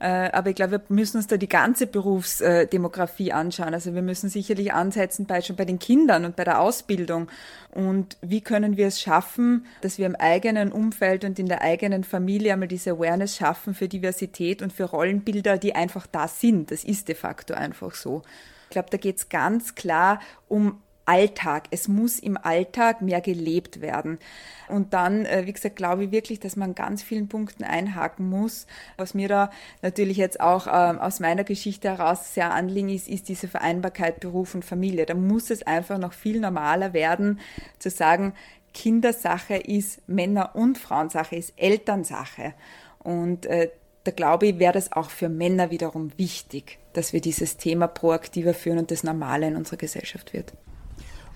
Äh, 0.00 0.30
aber 0.32 0.48
ich 0.48 0.56
glaube, 0.56 0.72
wir 0.72 0.82
müssen 0.88 1.18
uns 1.18 1.26
da 1.26 1.36
die 1.36 1.48
ganze 1.48 1.86
Berufsdemografie 1.86 3.32
anschauen. 3.32 3.74
Also 3.74 3.94
wir 3.94 4.00
müssen 4.00 4.30
sicherlich 4.30 4.72
ansetzen 4.72 5.26
bei, 5.26 5.42
schon 5.42 5.56
bei 5.56 5.66
den 5.66 5.78
Kindern 5.78 6.24
und 6.24 6.36
bei 6.36 6.44
der 6.44 6.60
Ausbildung. 6.60 7.28
Und 7.70 8.16
wie 8.22 8.40
können 8.40 8.78
wir 8.78 8.86
es 8.86 9.00
schaffen, 9.00 9.66
dass 9.82 9.98
wir 9.98 10.06
im 10.06 10.16
eigenen 10.16 10.72
Umfeld 10.72 11.24
und 11.24 11.38
in 11.38 11.46
der 11.46 11.60
eigenen 11.60 12.02
Familie 12.02 12.54
einmal 12.54 12.68
diese 12.68 12.92
Awareness 12.92 13.36
schaffen 13.36 13.74
für 13.74 13.88
Diversität 13.88 14.62
und 14.62 14.72
für 14.72 14.84
Rollenbilder, 14.84 15.58
die 15.58 15.74
einfach 15.74 16.06
da 16.06 16.28
sind. 16.28 16.70
Das 16.70 16.82
ist 16.82 17.08
de 17.08 17.14
facto 17.14 17.52
einfach 17.52 17.94
so. 17.94 18.22
Ich 18.64 18.70
glaube, 18.70 18.88
da 18.90 18.96
geht 18.96 19.18
es 19.18 19.28
ganz 19.28 19.74
klar 19.74 20.20
um 20.48 20.80
Alltag. 21.10 21.64
Es 21.72 21.88
muss 21.88 22.20
im 22.20 22.36
Alltag 22.36 23.02
mehr 23.02 23.20
gelebt 23.20 23.80
werden. 23.80 24.20
Und 24.68 24.94
dann, 24.94 25.24
äh, 25.24 25.44
wie 25.44 25.52
gesagt, 25.52 25.74
glaube 25.74 26.04
ich 26.04 26.12
wirklich, 26.12 26.38
dass 26.38 26.54
man 26.54 26.76
ganz 26.76 27.02
vielen 27.02 27.26
Punkten 27.26 27.64
einhaken 27.64 28.28
muss. 28.28 28.68
Was 28.96 29.12
mir 29.12 29.26
da 29.26 29.50
natürlich 29.82 30.16
jetzt 30.16 30.38
auch 30.38 30.68
ähm, 30.68 31.00
aus 31.00 31.18
meiner 31.18 31.42
Geschichte 31.42 31.88
heraus 31.88 32.32
sehr 32.34 32.52
anliegen 32.54 32.90
ist, 32.90 33.08
ist 33.08 33.28
diese 33.28 33.48
Vereinbarkeit 33.48 34.20
Beruf 34.20 34.54
und 34.54 34.64
Familie. 34.64 35.04
Da 35.04 35.14
muss 35.14 35.50
es 35.50 35.64
einfach 35.64 35.98
noch 35.98 36.12
viel 36.12 36.38
normaler 36.38 36.92
werden, 36.92 37.40
zu 37.80 37.90
sagen, 37.90 38.32
Kindersache 38.72 39.56
ist 39.56 40.08
Männer- 40.08 40.54
und 40.54 40.78
Frauensache, 40.78 41.34
ist 41.34 41.54
Elternsache. 41.56 42.54
Und 43.00 43.46
äh, 43.46 43.70
da 44.04 44.12
glaube 44.12 44.46
ich, 44.46 44.58
wäre 44.60 44.74
das 44.74 44.92
auch 44.92 45.10
für 45.10 45.28
Männer 45.28 45.72
wiederum 45.72 46.12
wichtig, 46.16 46.78
dass 46.92 47.12
wir 47.12 47.20
dieses 47.20 47.56
Thema 47.56 47.88
proaktiver 47.88 48.54
führen 48.54 48.78
und 48.78 48.92
das 48.92 49.02
Normale 49.02 49.48
in 49.48 49.56
unserer 49.56 49.78
Gesellschaft 49.78 50.32
wird. 50.32 50.52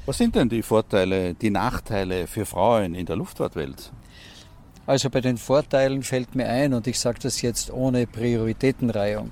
Was 0.07 0.19
sind 0.19 0.35
denn 0.35 0.51
die 0.51 0.61
Vorteile, 0.61 1.33
die 1.33 1.49
Nachteile 1.49 2.27
für 2.27 2.45
Frauen 2.45 2.95
in 2.95 3.07
der 3.07 3.17
Luftfahrtwelt? 3.17 3.91
Also 4.87 5.09
bei 5.09 5.23
den 5.23 5.39
Vorteilen 5.39 6.03
fällt 6.03 6.35
mir 6.35 6.47
ein, 6.47 6.75
und 6.75 6.87
ich 6.87 7.01
sage 7.01 7.21
das 7.23 7.41
jetzt 7.41 7.73
ohne 7.73 8.07
Prioritätenreihung, 8.07 9.31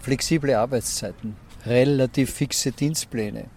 flexible 0.00 0.54
Arbeitszeiten, 0.54 1.36
relativ 1.66 2.32
fixe 2.32 2.72
Dienstpläne. 2.72 3.50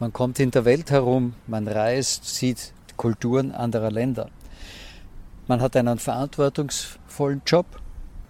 Man 0.00 0.10
kommt 0.10 0.40
in 0.40 0.50
der 0.50 0.64
Welt 0.64 0.90
herum, 0.90 1.34
man 1.46 1.68
reist, 1.68 2.34
sieht 2.34 2.72
Kulturen 2.96 3.52
anderer 3.52 3.90
Länder. 3.90 4.30
Man 5.48 5.60
hat 5.60 5.76
einen 5.76 5.98
verantwortungsvollen 5.98 7.42
Job 7.44 7.66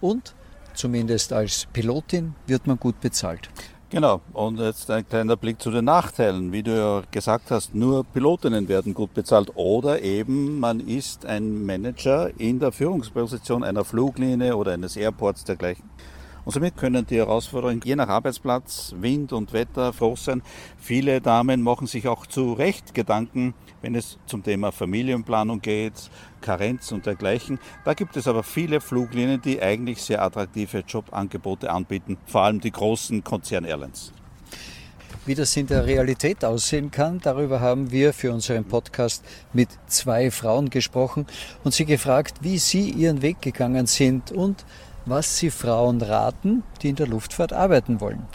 und, 0.01 0.35
zumindest 0.73 1.31
als 1.31 1.67
Pilotin, 1.71 2.35
wird 2.47 2.67
man 2.67 2.77
gut 2.77 2.99
bezahlt. 2.99 3.49
Genau, 3.95 4.19
und 4.33 4.59
jetzt 4.59 4.91
ein 4.91 5.07
kleiner 5.07 5.37
Blick 5.37 5.61
zu 5.61 5.71
den 5.71 5.85
Nachteilen. 5.85 6.51
Wie 6.51 6.61
du 6.61 6.77
ja 6.77 7.03
gesagt 7.11 7.49
hast, 7.49 7.73
nur 7.73 8.03
Pilotinnen 8.03 8.67
werden 8.67 8.93
gut 8.93 9.13
bezahlt 9.13 9.53
oder 9.55 10.01
eben 10.01 10.59
man 10.59 10.81
ist 10.81 11.25
ein 11.25 11.65
Manager 11.65 12.29
in 12.37 12.59
der 12.59 12.73
Führungsposition 12.73 13.63
einer 13.63 13.85
Fluglinie 13.85 14.57
oder 14.57 14.73
eines 14.73 14.97
Airports 14.97 15.45
dergleichen. 15.45 15.89
Und 16.45 16.51
somit 16.51 16.77
können 16.77 17.05
die 17.07 17.17
Herausforderungen 17.17 17.81
je 17.83 17.95
nach 17.95 18.07
Arbeitsplatz, 18.07 18.93
Wind 18.99 19.33
und 19.33 19.51
Wetter 19.51 19.91
groß 19.91 20.25
sein. 20.25 20.43
Viele 20.77 21.19
Damen 21.19 21.63
machen 21.63 21.87
sich 21.87 22.07
auch 22.07 22.27
zu 22.27 22.53
Recht 22.53 22.93
Gedanken, 22.93 23.55
wenn 23.81 23.95
es 23.95 24.19
zum 24.27 24.43
Thema 24.43 24.71
Familienplanung 24.71 25.59
geht, 25.61 26.11
Karenz 26.41 26.91
und 26.91 27.07
dergleichen. 27.07 27.59
Da 27.83 27.95
gibt 27.95 28.15
es 28.15 28.27
aber 28.27 28.43
viele 28.43 28.79
Fluglinien, 28.79 29.41
die 29.41 29.59
eigentlich 29.59 30.01
sehr 30.03 30.21
attraktive 30.21 30.83
Jobangebote 30.87 31.71
anbieten, 31.71 32.17
vor 32.27 32.41
allem 32.41 32.61
die 32.61 32.71
großen 32.71 33.23
Konzern-Airlines. 33.23 34.13
Wie 35.25 35.33
das 35.33 35.57
in 35.57 35.65
der 35.65 35.87
Realität 35.87 36.45
aussehen 36.45 36.91
kann, 36.91 37.19
darüber 37.19 37.59
haben 37.59 37.89
wir 37.89 38.13
für 38.13 38.31
unseren 38.31 38.63
Podcast 38.63 39.25
mit 39.53 39.69
zwei 39.87 40.29
Frauen 40.29 40.69
gesprochen 40.69 41.25
und 41.63 41.73
sie 41.73 41.85
gefragt, 41.85 42.35
wie 42.41 42.59
sie 42.59 42.91
ihren 42.91 43.23
Weg 43.23 43.41
gegangen 43.41 43.87
sind 43.87 44.31
und 44.31 44.63
was 45.05 45.37
sie 45.37 45.51
Frauen 45.51 46.01
raten, 46.01 46.63
die 46.81 46.89
in 46.89 46.95
der 46.95 47.07
Luftfahrt 47.07 47.53
arbeiten 47.53 48.01
wollen. 48.01 48.25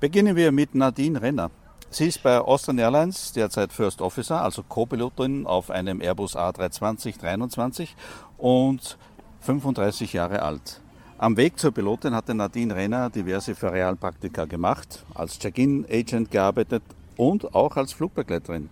Beginnen 0.00 0.36
wir 0.36 0.52
mit 0.52 0.74
Nadine 0.74 1.20
Renner. 1.20 1.50
Sie 1.90 2.06
ist 2.06 2.22
bei 2.22 2.38
Austrian 2.38 2.78
Airlines 2.78 3.32
derzeit 3.32 3.72
First 3.72 4.00
Officer, 4.00 4.42
also 4.42 4.62
Co-Pilotin 4.62 5.46
auf 5.46 5.70
einem 5.70 6.00
Airbus 6.00 6.36
A320-23 6.36 7.90
und 8.36 8.98
35 9.40 10.12
Jahre 10.12 10.42
alt. 10.42 10.80
Am 11.18 11.36
Weg 11.36 11.58
zur 11.58 11.70
Pilotin 11.70 12.14
hatte 12.14 12.34
Nadine 12.34 12.74
Renner 12.74 13.10
diverse 13.10 13.54
Ferialpraktika 13.54 14.46
gemacht, 14.46 15.04
als 15.14 15.38
Check-in-Agent 15.38 16.30
gearbeitet 16.30 16.82
und 17.16 17.54
auch 17.54 17.76
als 17.76 17.92
Flugbegleiterin. 17.92 18.68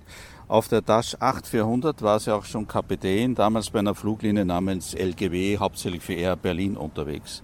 Auf 0.53 0.69
der 0.69 0.83
Dash 0.83 1.17
8400 1.19 2.03
war 2.03 2.21
sie 2.21 2.31
auch 2.31 2.45
schon 2.45 2.69
Kapitän, 2.69 3.35
damals 3.35 3.71
bei 3.71 3.79
einer 3.79 3.95
Fluglinie 3.95 4.45
namens 4.45 4.93
LGW, 4.93 5.57
hauptsächlich 5.57 6.03
für 6.03 6.13
Air 6.13 6.37
Berlin 6.37 6.77
unterwegs. 6.77 7.43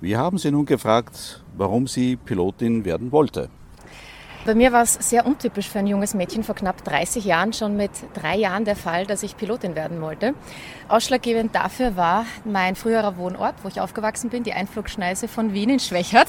Wir 0.00 0.16
haben 0.16 0.38
sie 0.38 0.50
nun 0.50 0.64
gefragt, 0.64 1.44
warum 1.58 1.86
sie 1.86 2.16
Pilotin 2.16 2.86
werden 2.86 3.12
wollte. 3.12 3.50
Bei 4.48 4.54
mir 4.54 4.72
war 4.72 4.80
es 4.80 4.94
sehr 4.94 5.26
untypisch 5.26 5.68
für 5.68 5.80
ein 5.80 5.86
junges 5.86 6.14
Mädchen 6.14 6.42
vor 6.42 6.54
knapp 6.54 6.82
30 6.82 7.22
Jahren, 7.26 7.52
schon 7.52 7.76
mit 7.76 7.90
drei 8.14 8.34
Jahren 8.34 8.64
der 8.64 8.76
Fall, 8.76 9.04
dass 9.04 9.22
ich 9.22 9.36
Pilotin 9.36 9.74
werden 9.76 10.00
wollte. 10.00 10.32
Ausschlaggebend 10.88 11.54
dafür 11.54 11.96
war 11.96 12.24
mein 12.46 12.74
früherer 12.74 13.18
Wohnort, 13.18 13.56
wo 13.62 13.68
ich 13.68 13.78
aufgewachsen 13.78 14.30
bin, 14.30 14.44
die 14.44 14.54
Einflugschneise 14.54 15.28
von 15.28 15.52
Wien 15.52 15.68
in 15.68 15.80
Schwächert. 15.80 16.28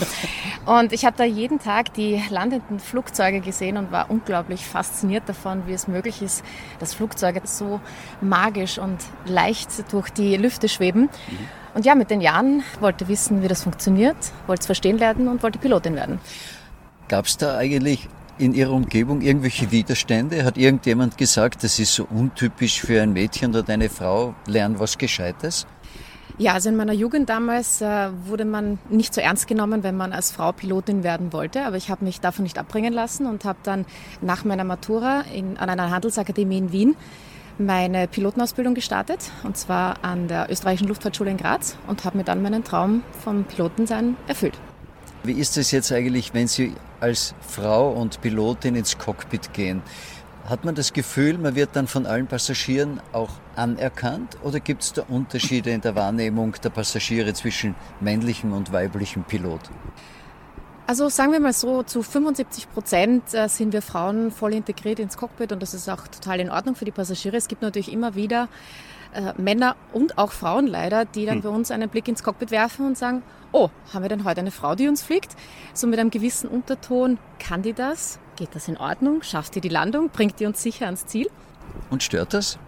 und 0.66 0.92
ich 0.92 1.06
habe 1.06 1.16
da 1.16 1.24
jeden 1.24 1.58
Tag 1.58 1.94
die 1.94 2.22
landenden 2.28 2.78
Flugzeuge 2.78 3.40
gesehen 3.40 3.78
und 3.78 3.90
war 3.90 4.10
unglaublich 4.10 4.66
fasziniert 4.66 5.26
davon, 5.26 5.66
wie 5.66 5.72
es 5.72 5.88
möglich 5.88 6.20
ist, 6.20 6.44
dass 6.78 6.92
Flugzeuge 6.92 7.40
so 7.44 7.80
magisch 8.20 8.78
und 8.78 8.98
leicht 9.24 9.70
durch 9.94 10.10
die 10.10 10.36
Lüfte 10.36 10.68
schweben. 10.68 11.04
Mhm. 11.04 11.38
Und 11.72 11.86
ja, 11.86 11.94
mit 11.94 12.10
den 12.10 12.20
Jahren 12.20 12.64
wollte 12.80 13.08
wissen, 13.08 13.42
wie 13.42 13.48
das 13.48 13.62
funktioniert, 13.62 14.16
wollte 14.46 14.60
es 14.60 14.66
verstehen 14.66 14.98
lernen 14.98 15.28
und 15.28 15.42
wollte 15.42 15.58
Pilotin 15.58 15.94
werden. 15.94 16.20
Gab 17.08 17.26
es 17.26 17.36
da 17.36 17.56
eigentlich 17.56 18.08
in 18.38 18.52
Ihrer 18.52 18.72
Umgebung 18.72 19.20
irgendwelche 19.20 19.70
Widerstände? 19.70 20.44
Hat 20.44 20.58
irgendjemand 20.58 21.16
gesagt, 21.16 21.62
das 21.62 21.78
ist 21.78 21.94
so 21.94 22.04
untypisch 22.04 22.80
für 22.80 23.00
ein 23.00 23.12
Mädchen 23.12 23.54
oder 23.54 23.72
eine 23.72 23.88
Frau, 23.88 24.34
lernen 24.46 24.78
was 24.80 24.98
Gescheites? 24.98 25.66
Ja, 26.38 26.52
also 26.52 26.68
in 26.68 26.76
meiner 26.76 26.92
Jugend 26.92 27.30
damals 27.30 27.80
äh, 27.80 28.10
wurde 28.26 28.44
man 28.44 28.78
nicht 28.90 29.14
so 29.14 29.22
ernst 29.22 29.46
genommen, 29.46 29.82
wenn 29.82 29.96
man 29.96 30.12
als 30.12 30.32
Frau 30.32 30.52
Pilotin 30.52 31.02
werden 31.02 31.32
wollte. 31.32 31.64
Aber 31.64 31.76
ich 31.76 31.88
habe 31.88 32.04
mich 32.04 32.20
davon 32.20 32.42
nicht 32.42 32.58
abbringen 32.58 32.92
lassen 32.92 33.26
und 33.26 33.44
habe 33.44 33.58
dann 33.62 33.86
nach 34.20 34.44
meiner 34.44 34.64
Matura 34.64 35.22
in, 35.32 35.56
an 35.56 35.70
einer 35.70 35.90
Handelsakademie 35.90 36.58
in 36.58 36.72
Wien 36.72 36.96
meine 37.58 38.06
Pilotenausbildung 38.06 38.74
gestartet. 38.74 39.30
Und 39.44 39.56
zwar 39.56 40.04
an 40.04 40.28
der 40.28 40.50
Österreichischen 40.50 40.88
Luftfahrtschule 40.88 41.30
in 41.30 41.38
Graz 41.38 41.78
und 41.86 42.04
habe 42.04 42.18
mir 42.18 42.24
dann 42.24 42.42
meinen 42.42 42.64
Traum 42.64 43.02
vom 43.24 43.44
Pilotensein 43.44 44.16
erfüllt. 44.26 44.58
Wie 45.22 45.32
ist 45.32 45.56
es 45.56 45.70
jetzt 45.70 45.90
eigentlich, 45.90 46.34
wenn 46.34 46.48
Sie 46.48 46.74
als 47.00 47.34
Frau 47.40 47.90
und 47.90 48.20
Pilotin 48.20 48.76
ins 48.76 48.98
Cockpit 48.98 49.52
gehen? 49.52 49.82
Hat 50.48 50.64
man 50.64 50.76
das 50.76 50.92
Gefühl, 50.92 51.38
man 51.38 51.56
wird 51.56 51.70
dann 51.74 51.88
von 51.88 52.06
allen 52.06 52.28
Passagieren 52.28 53.00
auch 53.12 53.30
anerkannt 53.56 54.36
oder 54.44 54.60
gibt 54.60 54.82
es 54.82 54.92
da 54.92 55.02
Unterschiede 55.08 55.70
in 55.70 55.80
der 55.80 55.96
Wahrnehmung 55.96 56.54
der 56.62 56.70
Passagiere 56.70 57.34
zwischen 57.34 57.74
männlichem 58.00 58.52
und 58.52 58.72
weiblichem 58.72 59.24
Pilot? 59.24 59.62
Also 60.88 61.08
sagen 61.08 61.32
wir 61.32 61.40
mal 61.40 61.52
so, 61.52 61.82
zu 61.82 62.02
75 62.04 62.70
Prozent 62.72 63.34
äh, 63.34 63.48
sind 63.48 63.72
wir 63.72 63.82
Frauen 63.82 64.30
voll 64.30 64.54
integriert 64.54 65.00
ins 65.00 65.16
Cockpit 65.16 65.50
und 65.50 65.60
das 65.60 65.74
ist 65.74 65.88
auch 65.88 66.06
total 66.06 66.38
in 66.38 66.48
Ordnung 66.48 66.76
für 66.76 66.84
die 66.84 66.92
Passagiere. 66.92 67.36
Es 67.36 67.48
gibt 67.48 67.62
natürlich 67.62 67.92
immer 67.92 68.14
wieder 68.14 68.48
äh, 69.12 69.32
Männer 69.36 69.74
und 69.92 70.16
auch 70.16 70.30
Frauen 70.30 70.68
leider, 70.68 71.04
die 71.04 71.26
dann 71.26 71.36
hm. 71.36 71.42
bei 71.42 71.48
uns 71.48 71.72
einen 71.72 71.88
Blick 71.88 72.06
ins 72.06 72.22
Cockpit 72.22 72.52
werfen 72.52 72.86
und 72.86 72.96
sagen, 72.96 73.22
oh, 73.50 73.70
haben 73.92 74.02
wir 74.02 74.08
denn 74.08 74.22
heute 74.22 74.40
eine 74.40 74.52
Frau, 74.52 74.76
die 74.76 74.86
uns 74.86 75.02
fliegt? 75.02 75.34
So 75.74 75.88
mit 75.88 75.98
einem 75.98 76.10
gewissen 76.10 76.48
Unterton, 76.48 77.18
kann 77.40 77.62
die 77.62 77.72
das? 77.72 78.20
Geht 78.36 78.54
das 78.54 78.68
in 78.68 78.76
Ordnung? 78.76 79.22
Schafft 79.22 79.56
die 79.56 79.60
die 79.60 79.68
Landung? 79.68 80.10
Bringt 80.10 80.38
die 80.38 80.46
uns 80.46 80.62
sicher 80.62 80.86
ans 80.86 81.04
Ziel? 81.06 81.28
Und 81.90 82.04
stört 82.04 82.32
das? 82.32 82.58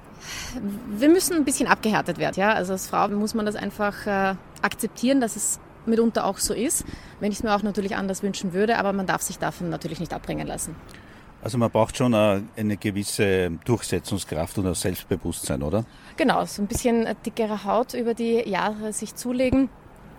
Wir 0.89 1.09
müssen 1.09 1.35
ein 1.35 1.45
bisschen 1.45 1.69
abgehärtet 1.69 2.19
werden. 2.19 2.35
Ja? 2.41 2.53
Also 2.53 2.73
als 2.73 2.89
Frau 2.89 3.07
muss 3.09 3.35
man 3.35 3.47
das 3.47 3.55
einfach 3.55 4.07
äh, 4.07 4.35
akzeptieren, 4.63 5.21
dass 5.21 5.37
es 5.37 5.61
mitunter 5.89 6.25
auch 6.25 6.39
so 6.39 6.55
ist, 6.55 6.85
wenn 7.21 7.33
ich 7.33 7.39
es 7.39 7.45
mir 7.45 7.55
auch 7.55 7.63
natürlich 7.63 7.97
anders 7.97 8.23
wünschen 8.23 8.53
würde, 8.53 8.79
aber 8.79 8.93
man 8.93 9.07
darf 9.07 9.23
sich 9.23 9.39
davon 9.39 9.69
natürlich 9.71 10.01
nicht 10.01 10.13
abbringen 10.13 10.47
lassen. 10.47 10.77
Also 11.43 11.57
man 11.57 11.71
braucht 11.71 11.97
schon 11.97 12.15
eine 12.15 12.77
gewisse 12.77 13.51
Durchsetzungskraft 13.65 14.59
und 14.59 14.67
ein 14.67 14.75
Selbstbewusstsein, 14.75 15.63
oder? 15.63 15.85
Genau, 16.17 16.45
so 16.45 16.63
ein 16.63 16.67
bisschen 16.67 17.07
dickere 17.25 17.65
Haut 17.65 17.95
über 17.95 18.15
die 18.15 18.49
Jahre 18.49 18.93
sich 18.93 19.15
zulegen 19.15 19.71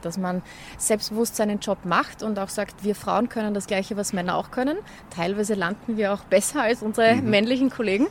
dass 0.02 0.18
man 0.18 0.42
selbstbewusst 0.78 1.36
seinen 1.36 1.60
Job 1.60 1.80
macht 1.84 2.24
und 2.24 2.40
auch 2.40 2.50
sagt, 2.50 2.84
wir 2.84 2.96
Frauen 2.96 3.30
können 3.30 3.54
das 3.54 3.68
Gleiche, 3.68 3.98
was 3.98 4.14
Männer 4.14 4.36
auch 4.36 4.52
können. 4.52 4.78
Teilweise 5.10 5.54
landen 5.54 5.98
wir 5.98 6.14
auch 6.14 6.24
besser 6.24 6.62
als 6.62 6.82
unsere 6.82 7.16
mhm. 7.16 7.30
männlichen 7.30 7.70
Kollegen 7.70 8.08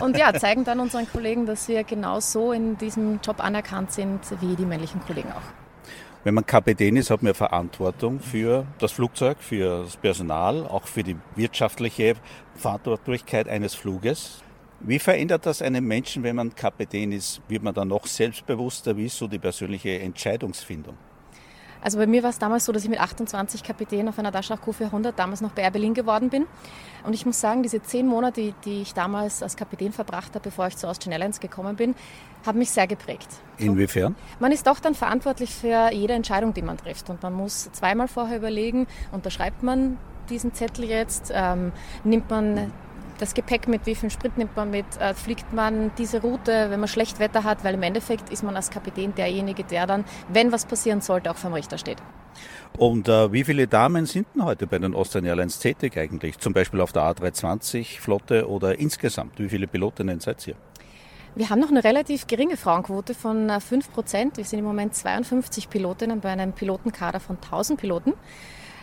und 0.00 0.16
ja, 0.16 0.32
zeigen 0.38 0.64
dann 0.64 0.80
unseren 0.80 1.08
Kollegen, 1.08 1.46
dass 1.46 1.68
wir 1.68 1.84
genauso 1.84 2.52
in 2.52 2.78
diesem 2.78 3.20
Job 3.22 3.42
anerkannt 3.42 3.92
sind 3.92 4.20
wie 4.40 4.56
die 4.56 4.66
männlichen 4.66 5.00
Kollegen 5.00 5.30
auch. 5.32 5.59
Wenn 6.22 6.34
man 6.34 6.44
Kapitän 6.44 6.96
ist, 6.96 7.08
hat 7.08 7.22
man 7.22 7.32
Verantwortung 7.32 8.20
für 8.20 8.66
das 8.78 8.92
Flugzeug, 8.92 9.38
für 9.40 9.84
das 9.84 9.96
Personal, 9.96 10.66
auch 10.66 10.86
für 10.86 11.02
die 11.02 11.16
wirtschaftliche 11.34 12.14
Verantwortlichkeit 12.56 13.48
eines 13.48 13.74
Fluges. 13.74 14.42
Wie 14.80 14.98
verändert 14.98 15.46
das 15.46 15.62
einen 15.62 15.82
Menschen, 15.86 16.22
wenn 16.22 16.36
man 16.36 16.54
Kapitän 16.54 17.12
ist? 17.12 17.40
Wird 17.48 17.62
man 17.62 17.72
dann 17.72 17.88
noch 17.88 18.06
selbstbewusster? 18.06 18.98
Wie 18.98 19.06
ist 19.06 19.16
so 19.16 19.28
die 19.28 19.38
persönliche 19.38 19.98
Entscheidungsfindung? 19.98 20.98
Also 21.82 21.98
bei 21.98 22.06
mir 22.06 22.22
war 22.22 22.30
es 22.30 22.38
damals 22.38 22.64
so, 22.64 22.72
dass 22.72 22.84
ich 22.84 22.90
mit 22.90 23.00
28 23.00 23.62
Kapitän 23.62 24.08
auf 24.08 24.18
einer 24.18 24.30
Dash 24.30 24.50
Q400 24.50 25.12
damals 25.12 25.40
noch 25.40 25.52
bei 25.52 25.62
Air 25.62 25.70
Berlin 25.70 25.94
geworden 25.94 26.28
bin. 26.28 26.46
Und 27.04 27.14
ich 27.14 27.24
muss 27.24 27.40
sagen, 27.40 27.62
diese 27.62 27.82
zehn 27.82 28.06
Monate, 28.06 28.52
die 28.64 28.82
ich 28.82 28.92
damals 28.92 29.42
als 29.42 29.56
Kapitän 29.56 29.92
verbracht 29.92 30.34
habe, 30.34 30.40
bevor 30.40 30.66
ich 30.66 30.76
zu 30.76 30.86
Austrian 30.86 31.12
Airlines 31.12 31.40
gekommen 31.40 31.76
bin, 31.76 31.94
haben 32.44 32.58
mich 32.58 32.70
sehr 32.70 32.86
geprägt. 32.86 33.28
Inwiefern? 33.58 34.14
Man 34.38 34.52
ist 34.52 34.66
doch 34.66 34.80
dann 34.80 34.94
verantwortlich 34.94 35.54
für 35.54 35.90
jede 35.92 36.14
Entscheidung, 36.14 36.52
die 36.54 36.62
man 36.62 36.76
trifft. 36.76 37.08
Und 37.10 37.22
man 37.22 37.32
muss 37.32 37.70
zweimal 37.72 38.08
vorher 38.08 38.36
überlegen, 38.36 38.86
unterschreibt 39.12 39.62
man 39.62 39.98
diesen 40.28 40.54
Zettel 40.54 40.84
jetzt, 40.84 41.32
ähm, 41.34 41.72
nimmt 42.04 42.30
man 42.30 42.72
das 43.20 43.34
Gepäck 43.34 43.68
mit, 43.68 43.86
wie 43.86 43.94
viel 43.94 44.10
Sprit 44.10 44.36
nimmt 44.38 44.56
man 44.56 44.70
mit, 44.70 44.86
äh, 44.98 45.14
fliegt 45.14 45.52
man 45.52 45.90
diese 45.98 46.22
Route, 46.22 46.70
wenn 46.70 46.80
man 46.80 46.88
schlecht 46.88 47.18
Wetter 47.18 47.44
hat, 47.44 47.64
weil 47.64 47.74
im 47.74 47.82
Endeffekt 47.82 48.30
ist 48.30 48.42
man 48.42 48.56
als 48.56 48.70
Kapitän 48.70 49.14
derjenige, 49.14 49.64
der 49.64 49.86
dann, 49.86 50.04
wenn 50.28 50.52
was 50.52 50.66
passieren 50.66 51.00
sollte, 51.00 51.30
auch 51.30 51.36
vom 51.36 51.52
Richter 51.52 51.78
steht. 51.78 51.98
Und 52.78 53.08
äh, 53.08 53.32
wie 53.32 53.44
viele 53.44 53.66
Damen 53.66 54.06
sind 54.06 54.26
denn 54.34 54.44
heute 54.44 54.66
bei 54.66 54.78
den 54.78 54.94
Austrian 54.94 55.26
Airlines 55.26 55.58
tätig 55.58 55.98
eigentlich? 55.98 56.38
Zum 56.38 56.52
Beispiel 56.52 56.80
auf 56.80 56.92
der 56.92 57.02
A320-Flotte 57.02 58.48
oder 58.48 58.78
insgesamt? 58.78 59.38
Wie 59.38 59.48
viele 59.48 59.66
Pilotinnen 59.66 60.20
seid 60.20 60.46
ihr? 60.46 60.54
Wir 61.34 61.50
haben 61.50 61.60
noch 61.60 61.70
eine 61.70 61.84
relativ 61.84 62.26
geringe 62.26 62.56
Frauenquote 62.56 63.14
von 63.14 63.50
5 63.60 63.72
äh, 63.88 63.90
Prozent. 63.92 64.36
Wir 64.36 64.44
sind 64.44 64.58
im 64.58 64.64
Moment 64.64 64.94
52 64.94 65.68
Pilotinnen 65.68 66.20
bei 66.20 66.30
einem 66.30 66.52
Pilotenkader 66.52 67.20
von 67.20 67.36
1000 67.36 67.80
Piloten. 67.80 68.14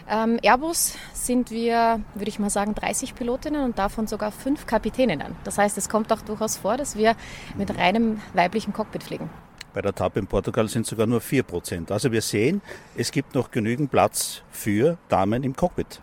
Ähm, 0.09 0.39
Airbus 0.41 0.95
sind 1.13 1.51
wir, 1.51 1.99
würde 2.13 2.29
ich 2.29 2.39
mal 2.39 2.49
sagen, 2.49 2.73
30 2.73 3.13
Pilotinnen 3.13 3.63
und 3.63 3.77
davon 3.77 4.07
sogar 4.07 4.31
fünf 4.31 4.65
Kapitäninnen. 4.65 5.35
Das 5.43 5.57
heißt, 5.57 5.77
es 5.77 5.89
kommt 5.89 6.13
auch 6.13 6.21
durchaus 6.21 6.57
vor, 6.57 6.77
dass 6.77 6.95
wir 6.95 7.15
mit 7.57 7.77
reinem 7.77 8.21
weiblichen 8.33 8.71
Cockpit 8.71 9.03
fliegen. 9.03 9.29
Bei 9.73 9.81
der 9.81 9.93
TAP 9.93 10.17
in 10.17 10.27
Portugal 10.27 10.67
sind 10.69 10.85
sogar 10.85 11.05
nur 11.05 11.19
4 11.19 11.43
Prozent. 11.43 11.91
Also 11.91 12.11
wir 12.11 12.21
sehen, 12.21 12.61
es 12.95 13.11
gibt 13.11 13.35
noch 13.35 13.51
genügend 13.51 13.91
Platz 13.91 14.41
für 14.49 14.97
Damen 15.09 15.43
im 15.43 15.55
Cockpit. 15.55 15.99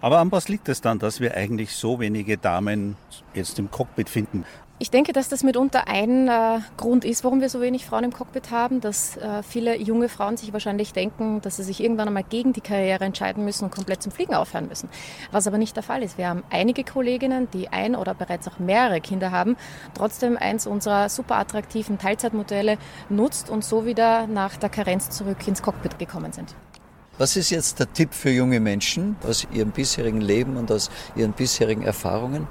Aber 0.00 0.18
an 0.18 0.32
was 0.32 0.48
liegt 0.48 0.68
es 0.68 0.80
dann, 0.80 0.98
dass 0.98 1.20
wir 1.20 1.36
eigentlich 1.36 1.72
so 1.72 2.00
wenige 2.00 2.36
Damen 2.36 2.96
jetzt 3.34 3.58
im 3.58 3.70
Cockpit 3.70 4.08
finden? 4.08 4.44
Ich 4.82 4.90
denke, 4.90 5.12
dass 5.12 5.28
das 5.28 5.44
mitunter 5.44 5.86
ein 5.86 6.26
äh, 6.26 6.58
Grund 6.76 7.04
ist, 7.04 7.22
warum 7.22 7.40
wir 7.40 7.48
so 7.48 7.60
wenig 7.60 7.86
Frauen 7.86 8.02
im 8.02 8.12
Cockpit 8.12 8.50
haben, 8.50 8.80
dass 8.80 9.16
äh, 9.16 9.44
viele 9.44 9.78
junge 9.78 10.08
Frauen 10.08 10.36
sich 10.36 10.52
wahrscheinlich 10.52 10.92
denken, 10.92 11.40
dass 11.40 11.58
sie 11.58 11.62
sich 11.62 11.80
irgendwann 11.80 12.08
einmal 12.08 12.24
gegen 12.24 12.52
die 12.52 12.62
Karriere 12.62 13.04
entscheiden 13.04 13.44
müssen 13.44 13.66
und 13.66 13.70
komplett 13.70 14.02
zum 14.02 14.10
Fliegen 14.10 14.34
aufhören 14.34 14.66
müssen. 14.66 14.88
Was 15.30 15.46
aber 15.46 15.56
nicht 15.56 15.76
der 15.76 15.84
Fall 15.84 16.02
ist. 16.02 16.18
Wir 16.18 16.26
haben 16.26 16.42
einige 16.50 16.82
Kolleginnen, 16.82 17.46
die 17.52 17.68
ein 17.68 17.94
oder 17.94 18.12
bereits 18.12 18.48
auch 18.48 18.58
mehrere 18.58 19.00
Kinder 19.00 19.30
haben, 19.30 19.56
trotzdem 19.94 20.36
eins 20.36 20.66
unserer 20.66 21.08
super 21.08 21.36
attraktiven 21.36 21.98
Teilzeitmodelle 21.98 22.76
nutzt 23.08 23.50
und 23.50 23.64
so 23.64 23.86
wieder 23.86 24.26
nach 24.26 24.56
der 24.56 24.68
Karenz 24.68 25.10
zurück 25.10 25.46
ins 25.46 25.62
Cockpit 25.62 26.00
gekommen 26.00 26.32
sind. 26.32 26.56
Was 27.18 27.36
ist 27.36 27.50
jetzt 27.50 27.78
der 27.78 27.92
Tipp 27.92 28.14
für 28.14 28.30
junge 28.30 28.58
Menschen 28.58 29.14
aus 29.24 29.46
ihrem 29.52 29.70
bisherigen 29.70 30.20
Leben 30.20 30.56
und 30.56 30.72
aus 30.72 30.90
ihren 31.14 31.34
bisherigen 31.34 31.82
Erfahrungen? 31.82 32.48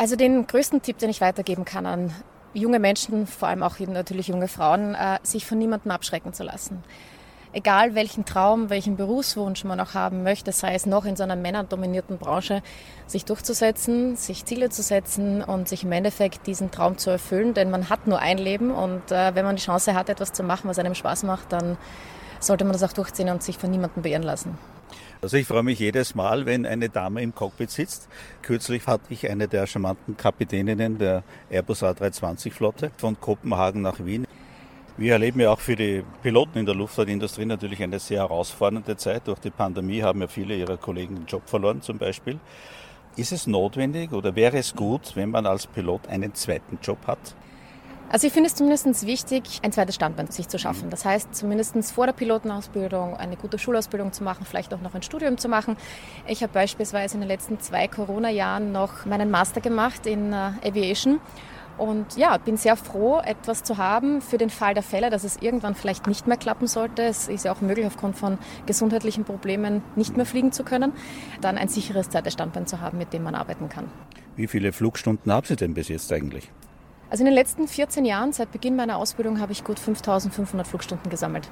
Also 0.00 0.16
den 0.16 0.46
größten 0.46 0.80
Tipp, 0.80 0.96
den 0.96 1.10
ich 1.10 1.20
weitergeben 1.20 1.66
kann 1.66 1.84
an 1.84 2.10
junge 2.54 2.78
Menschen, 2.78 3.26
vor 3.26 3.48
allem 3.48 3.62
auch 3.62 3.78
natürlich 3.80 4.28
junge 4.28 4.48
Frauen, 4.48 4.94
äh, 4.94 5.18
sich 5.22 5.44
von 5.44 5.58
niemandem 5.58 5.90
abschrecken 5.90 6.32
zu 6.32 6.42
lassen. 6.42 6.82
Egal 7.52 7.94
welchen 7.94 8.24
Traum, 8.24 8.70
welchen 8.70 8.96
Berufswunsch 8.96 9.62
man 9.64 9.78
auch 9.78 9.92
haben 9.92 10.22
möchte, 10.22 10.52
sei 10.52 10.72
es 10.74 10.86
noch 10.86 11.04
in 11.04 11.16
so 11.16 11.22
einer 11.22 11.36
männerdominierten 11.36 12.16
Branche, 12.16 12.62
sich 13.06 13.26
durchzusetzen, 13.26 14.16
sich 14.16 14.46
Ziele 14.46 14.70
zu 14.70 14.80
setzen 14.80 15.42
und 15.42 15.68
sich 15.68 15.84
im 15.84 15.92
Endeffekt 15.92 16.46
diesen 16.46 16.70
Traum 16.70 16.96
zu 16.96 17.10
erfüllen, 17.10 17.52
denn 17.52 17.70
man 17.70 17.90
hat 17.90 18.06
nur 18.06 18.20
ein 18.20 18.38
Leben 18.38 18.70
und 18.70 19.12
äh, 19.12 19.34
wenn 19.34 19.44
man 19.44 19.56
die 19.56 19.62
Chance 19.62 19.94
hat, 19.94 20.08
etwas 20.08 20.32
zu 20.32 20.42
machen, 20.42 20.70
was 20.70 20.78
einem 20.78 20.94
Spaß 20.94 21.24
macht, 21.24 21.52
dann 21.52 21.76
sollte 22.38 22.64
man 22.64 22.72
das 22.72 22.82
auch 22.84 22.94
durchziehen 22.94 23.28
und 23.28 23.42
sich 23.42 23.58
von 23.58 23.70
niemandem 23.70 24.02
beirren 24.02 24.22
lassen. 24.22 24.56
Also 25.22 25.36
ich 25.36 25.46
freue 25.46 25.62
mich 25.62 25.78
jedes 25.78 26.14
Mal, 26.14 26.46
wenn 26.46 26.64
eine 26.64 26.88
Dame 26.88 27.20
im 27.20 27.34
Cockpit 27.34 27.70
sitzt. 27.70 28.08
Kürzlich 28.40 28.86
hatte 28.86 29.04
ich 29.10 29.28
eine 29.28 29.48
der 29.48 29.66
charmanten 29.66 30.16
Kapitäninnen 30.16 30.96
der 30.96 31.24
Airbus 31.50 31.82
A320 31.82 32.50
Flotte 32.52 32.90
von 32.96 33.20
Kopenhagen 33.20 33.82
nach 33.82 34.02
Wien. 34.02 34.26
Wir 34.96 35.12
erleben 35.12 35.40
ja 35.40 35.50
auch 35.50 35.60
für 35.60 35.76
die 35.76 36.04
Piloten 36.22 36.60
in 36.60 36.64
der 36.64 36.74
Luftfahrtindustrie 36.74 37.44
natürlich 37.44 37.82
eine 37.82 37.98
sehr 37.98 38.20
herausfordernde 38.20 38.96
Zeit. 38.96 39.28
Durch 39.28 39.40
die 39.40 39.50
Pandemie 39.50 40.02
haben 40.02 40.22
ja 40.22 40.26
viele 40.26 40.56
ihrer 40.56 40.78
Kollegen 40.78 41.16
den 41.16 41.26
Job 41.26 41.42
verloren 41.44 41.82
zum 41.82 41.98
Beispiel. 41.98 42.40
Ist 43.16 43.32
es 43.32 43.46
notwendig 43.46 44.12
oder 44.12 44.34
wäre 44.36 44.56
es 44.56 44.74
gut, 44.74 45.16
wenn 45.16 45.30
man 45.30 45.44
als 45.44 45.66
Pilot 45.66 46.08
einen 46.08 46.34
zweiten 46.34 46.78
Job 46.82 46.98
hat? 47.06 47.34
Also 48.12 48.26
ich 48.26 48.32
finde 48.32 48.48
es 48.48 48.56
zumindest 48.56 49.06
wichtig, 49.06 49.60
ein 49.62 49.70
zweites 49.70 49.94
Standbein 49.94 50.26
sich 50.26 50.48
zu 50.48 50.58
schaffen. 50.58 50.90
Das 50.90 51.04
heißt, 51.04 51.32
zumindest 51.32 51.92
vor 51.92 52.06
der 52.06 52.12
Pilotenausbildung 52.12 53.16
eine 53.16 53.36
gute 53.36 53.56
Schulausbildung 53.56 54.12
zu 54.12 54.24
machen, 54.24 54.44
vielleicht 54.44 54.74
auch 54.74 54.80
noch 54.80 54.96
ein 54.96 55.02
Studium 55.02 55.38
zu 55.38 55.48
machen. 55.48 55.76
Ich 56.26 56.42
habe 56.42 56.52
beispielsweise 56.52 57.14
in 57.14 57.20
den 57.20 57.28
letzten 57.28 57.60
zwei 57.60 57.86
Corona-Jahren 57.86 58.72
noch 58.72 59.06
meinen 59.06 59.30
Master 59.30 59.60
gemacht 59.60 60.06
in 60.06 60.32
äh, 60.32 60.50
Aviation 60.66 61.20
und 61.78 62.16
ja, 62.16 62.36
bin 62.38 62.56
sehr 62.56 62.74
froh, 62.74 63.20
etwas 63.24 63.62
zu 63.62 63.78
haben 63.78 64.20
für 64.20 64.38
den 64.38 64.50
Fall 64.50 64.74
der 64.74 64.82
Fälle, 64.82 65.08
dass 65.10 65.22
es 65.22 65.36
irgendwann 65.40 65.76
vielleicht 65.76 66.08
nicht 66.08 66.26
mehr 66.26 66.36
klappen 66.36 66.66
sollte. 66.66 67.02
Es 67.02 67.28
ist 67.28 67.44
ja 67.44 67.52
auch 67.52 67.60
möglich, 67.60 67.86
aufgrund 67.86 68.16
von 68.16 68.38
gesundheitlichen 68.66 69.22
Problemen 69.22 69.82
nicht 69.94 70.16
mehr 70.16 70.26
fliegen 70.26 70.50
zu 70.50 70.64
können. 70.64 70.92
Dann 71.40 71.56
ein 71.56 71.68
sicheres 71.68 72.10
zweites 72.10 72.32
Standbein 72.32 72.66
zu 72.66 72.80
haben, 72.80 72.98
mit 72.98 73.12
dem 73.12 73.22
man 73.22 73.36
arbeiten 73.36 73.68
kann. 73.68 73.84
Wie 74.34 74.48
viele 74.48 74.72
Flugstunden 74.72 75.32
haben 75.32 75.46
Sie 75.46 75.54
denn 75.54 75.74
bis 75.74 75.86
jetzt 75.86 76.12
eigentlich? 76.12 76.50
Also 77.10 77.22
in 77.22 77.26
den 77.26 77.34
letzten 77.34 77.66
14 77.66 78.04
Jahren, 78.04 78.32
seit 78.32 78.52
Beginn 78.52 78.76
meiner 78.76 78.96
Ausbildung, 78.96 79.40
habe 79.40 79.50
ich 79.50 79.64
gut 79.64 79.80
5500 79.80 80.66
Flugstunden 80.66 81.10
gesammelt. 81.10 81.50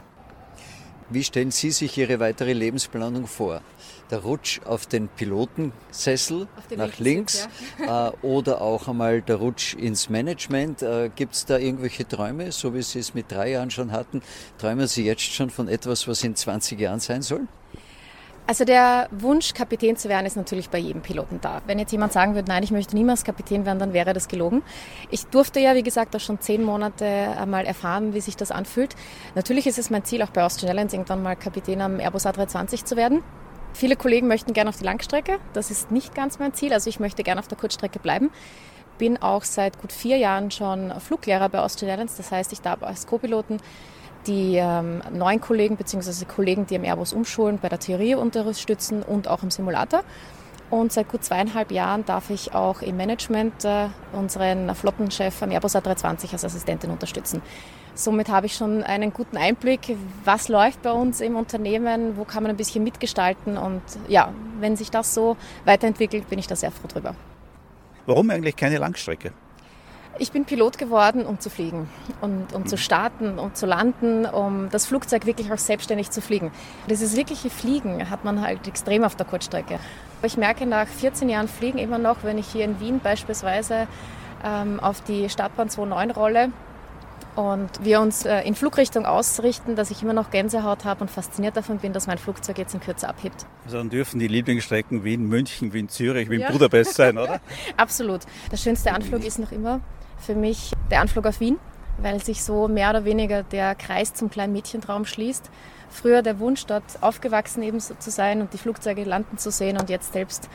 Wie 1.10 1.24
stellen 1.24 1.50
Sie 1.50 1.70
sich 1.70 1.96
Ihre 1.98 2.20
weitere 2.20 2.52
Lebensplanung 2.52 3.26
vor? 3.26 3.62
Der 4.10 4.20
Rutsch 4.20 4.60
auf 4.64 4.86
den 4.86 5.08
Pilotensessel 5.08 6.46
den 6.70 6.78
nach 6.78 6.98
links 6.98 7.48
ja. 7.78 8.08
äh, 8.08 8.12
oder 8.22 8.60
auch 8.60 8.88
einmal 8.88 9.20
der 9.22 9.36
Rutsch 9.36 9.74
ins 9.74 10.10
Management. 10.10 10.82
Äh, 10.82 11.10
Gibt 11.16 11.34
es 11.34 11.44
da 11.46 11.58
irgendwelche 11.58 12.06
Träume, 12.06 12.52
so 12.52 12.74
wie 12.74 12.82
Sie 12.82 13.00
es 13.00 13.14
mit 13.14 13.32
drei 13.32 13.50
Jahren 13.50 13.70
schon 13.70 13.90
hatten? 13.90 14.22
Träumen 14.58 14.86
Sie 14.86 15.04
jetzt 15.04 15.22
schon 15.22 15.50
von 15.50 15.66
etwas, 15.66 16.06
was 16.06 16.22
in 16.22 16.36
20 16.36 16.78
Jahren 16.78 17.00
sein 17.00 17.22
soll? 17.22 17.48
Also 18.48 18.64
der 18.64 19.10
Wunsch, 19.10 19.52
Kapitän 19.52 19.98
zu 19.98 20.08
werden, 20.08 20.24
ist 20.24 20.38
natürlich 20.38 20.70
bei 20.70 20.78
jedem 20.78 21.02
Piloten 21.02 21.38
da. 21.42 21.60
Wenn 21.66 21.78
jetzt 21.78 21.92
jemand 21.92 22.14
sagen 22.14 22.34
würde, 22.34 22.48
nein, 22.48 22.62
ich 22.62 22.70
möchte 22.70 22.96
niemals 22.96 23.22
Kapitän 23.22 23.66
werden, 23.66 23.78
dann 23.78 23.92
wäre 23.92 24.14
das 24.14 24.26
gelogen. 24.26 24.62
Ich 25.10 25.26
durfte 25.26 25.60
ja, 25.60 25.74
wie 25.74 25.82
gesagt, 25.82 26.16
auch 26.16 26.20
schon 26.20 26.40
zehn 26.40 26.64
Monate 26.64 27.04
einmal 27.04 27.66
erfahren, 27.66 28.14
wie 28.14 28.22
sich 28.22 28.38
das 28.38 28.50
anfühlt. 28.50 28.96
Natürlich 29.34 29.66
ist 29.66 29.78
es 29.78 29.90
mein 29.90 30.02
Ziel, 30.06 30.22
auch 30.22 30.30
bei 30.30 30.42
Austrian 30.42 30.70
Airlines 30.70 30.94
irgendwann 30.94 31.22
mal 31.22 31.36
Kapitän 31.36 31.82
am 31.82 32.00
Airbus 32.00 32.24
A320 32.24 32.86
zu 32.86 32.96
werden. 32.96 33.22
Viele 33.74 33.96
Kollegen 33.96 34.28
möchten 34.28 34.54
gerne 34.54 34.70
auf 34.70 34.78
die 34.78 34.84
Langstrecke. 34.84 35.40
Das 35.52 35.70
ist 35.70 35.90
nicht 35.90 36.14
ganz 36.14 36.38
mein 36.38 36.54
Ziel. 36.54 36.72
Also 36.72 36.88
ich 36.88 37.00
möchte 37.00 37.24
gerne 37.24 37.42
auf 37.42 37.48
der 37.48 37.58
Kurzstrecke 37.58 37.98
bleiben. 37.98 38.30
Bin 38.96 39.20
auch 39.20 39.44
seit 39.44 39.78
gut 39.78 39.92
vier 39.92 40.16
Jahren 40.16 40.50
schon 40.50 40.90
Fluglehrer 41.00 41.50
bei 41.50 41.58
Austrian 41.58 41.90
Airlines. 41.90 42.16
Das 42.16 42.32
heißt, 42.32 42.50
ich 42.54 42.62
darf 42.62 42.82
als 42.82 43.06
Co-Piloten 43.06 43.58
die 44.28 44.56
ähm, 44.56 45.02
neuen 45.12 45.40
Kollegen 45.40 45.76
bzw. 45.76 46.24
Kollegen, 46.26 46.66
die 46.66 46.76
am 46.76 46.84
Airbus 46.84 47.12
umschulen, 47.12 47.58
bei 47.60 47.68
der 47.68 47.80
Theorie 47.80 48.14
unterstützen 48.14 49.02
und 49.02 49.26
auch 49.26 49.42
im 49.42 49.50
Simulator. 49.50 50.04
Und 50.70 50.92
seit 50.92 51.08
gut 51.08 51.24
zweieinhalb 51.24 51.72
Jahren 51.72 52.04
darf 52.04 52.28
ich 52.28 52.54
auch 52.54 52.82
im 52.82 52.96
Management 52.98 53.64
äh, 53.64 53.88
unseren 54.12 54.74
Flottenchef 54.74 55.42
am 55.42 55.50
Airbus 55.50 55.74
A320 55.74 56.32
als 56.32 56.44
Assistentin 56.44 56.90
unterstützen. 56.90 57.40
Somit 57.94 58.28
habe 58.28 58.46
ich 58.46 58.54
schon 58.54 58.84
einen 58.84 59.12
guten 59.12 59.36
Einblick, 59.36 59.96
was 60.24 60.48
läuft 60.48 60.82
bei 60.82 60.92
uns 60.92 61.20
im 61.20 61.34
Unternehmen, 61.34 62.16
wo 62.16 62.24
kann 62.24 62.44
man 62.44 62.50
ein 62.50 62.56
bisschen 62.56 62.84
mitgestalten. 62.84 63.56
Und 63.56 63.82
ja, 64.06 64.32
wenn 64.60 64.76
sich 64.76 64.90
das 64.90 65.14
so 65.14 65.36
weiterentwickelt, 65.64 66.28
bin 66.28 66.38
ich 66.38 66.46
da 66.46 66.54
sehr 66.54 66.70
froh 66.70 66.86
drüber. 66.86 67.16
Warum 68.06 68.30
eigentlich 68.30 68.54
keine 68.54 68.78
Langstrecke? 68.78 69.32
Ich 70.20 70.32
bin 70.32 70.44
Pilot 70.44 70.78
geworden, 70.78 71.24
um 71.24 71.38
zu 71.38 71.48
fliegen 71.48 71.88
und 72.20 72.52
um 72.52 72.66
zu 72.66 72.76
starten, 72.76 73.38
um 73.38 73.54
zu 73.54 73.66
landen, 73.66 74.26
um 74.26 74.68
das 74.70 74.86
Flugzeug 74.86 75.26
wirklich 75.26 75.52
auch 75.52 75.58
selbstständig 75.58 76.10
zu 76.10 76.20
fliegen. 76.20 76.50
Dieses 76.90 77.16
wirkliche 77.16 77.50
Fliegen 77.50 78.10
hat 78.10 78.24
man 78.24 78.40
halt 78.40 78.66
extrem 78.66 79.04
auf 79.04 79.14
der 79.14 79.26
Kurzstrecke. 79.26 79.78
Ich 80.24 80.36
merke 80.36 80.66
nach 80.66 80.88
14 80.88 81.28
Jahren 81.28 81.46
Fliegen 81.46 81.78
immer 81.78 81.98
noch, 81.98 82.24
wenn 82.24 82.36
ich 82.36 82.48
hier 82.48 82.64
in 82.64 82.80
Wien 82.80 82.98
beispielsweise 82.98 83.86
ähm, 84.44 84.80
auf 84.80 85.02
die 85.02 85.28
Startbahn 85.28 85.68
29 85.68 86.16
rolle, 86.16 86.50
und 87.36 87.70
wir 87.84 88.00
uns 88.00 88.24
äh, 88.24 88.40
in 88.40 88.56
Flugrichtung 88.56 89.06
ausrichten, 89.06 89.76
dass 89.76 89.92
ich 89.92 90.02
immer 90.02 90.12
noch 90.12 90.32
Gänsehaut 90.32 90.84
habe 90.84 91.02
und 91.02 91.08
fasziniert 91.08 91.56
davon 91.56 91.78
bin, 91.78 91.92
dass 91.92 92.08
mein 92.08 92.18
Flugzeug 92.18 92.58
jetzt 92.58 92.74
in 92.74 92.80
Kürze 92.80 93.08
abhebt. 93.08 93.46
Also 93.64 93.76
dann 93.76 93.90
dürfen 93.90 94.18
die 94.18 94.26
Lieblingsstrecken 94.26 95.04
Wien, 95.04 95.28
München, 95.28 95.72
Wien, 95.72 95.88
Zürich, 95.88 96.28
Wien, 96.30 96.40
ja. 96.40 96.50
Budapest 96.50 96.94
sein, 96.94 97.16
oder? 97.16 97.40
Absolut. 97.76 98.22
Der 98.50 98.56
schönste 98.56 98.92
Anflug 98.92 99.24
ist 99.24 99.38
noch 99.38 99.52
immer 99.52 99.80
für 100.18 100.34
mich 100.34 100.72
der 100.90 101.00
Anflug 101.00 101.26
auf 101.26 101.40
Wien, 101.40 101.58
weil 101.98 102.22
sich 102.22 102.42
so 102.42 102.68
mehr 102.68 102.90
oder 102.90 103.04
weniger 103.04 103.42
der 103.42 103.74
Kreis 103.74 104.14
zum 104.14 104.30
kleinen 104.30 104.52
Mädchentraum 104.52 105.04
schließt. 105.04 105.50
Früher 105.90 106.22
der 106.22 106.38
Wunsch, 106.38 106.66
dort 106.66 106.84
aufgewachsen 107.00 107.62
eben 107.62 107.80
so 107.80 107.94
zu 107.94 108.10
sein 108.10 108.40
und 108.40 108.52
die 108.52 108.58
Flugzeuge 108.58 109.04
landen 109.04 109.38
zu 109.38 109.50
sehen 109.50 109.78
und 109.78 109.88
jetzt 109.88 110.12
selbst 110.12 110.48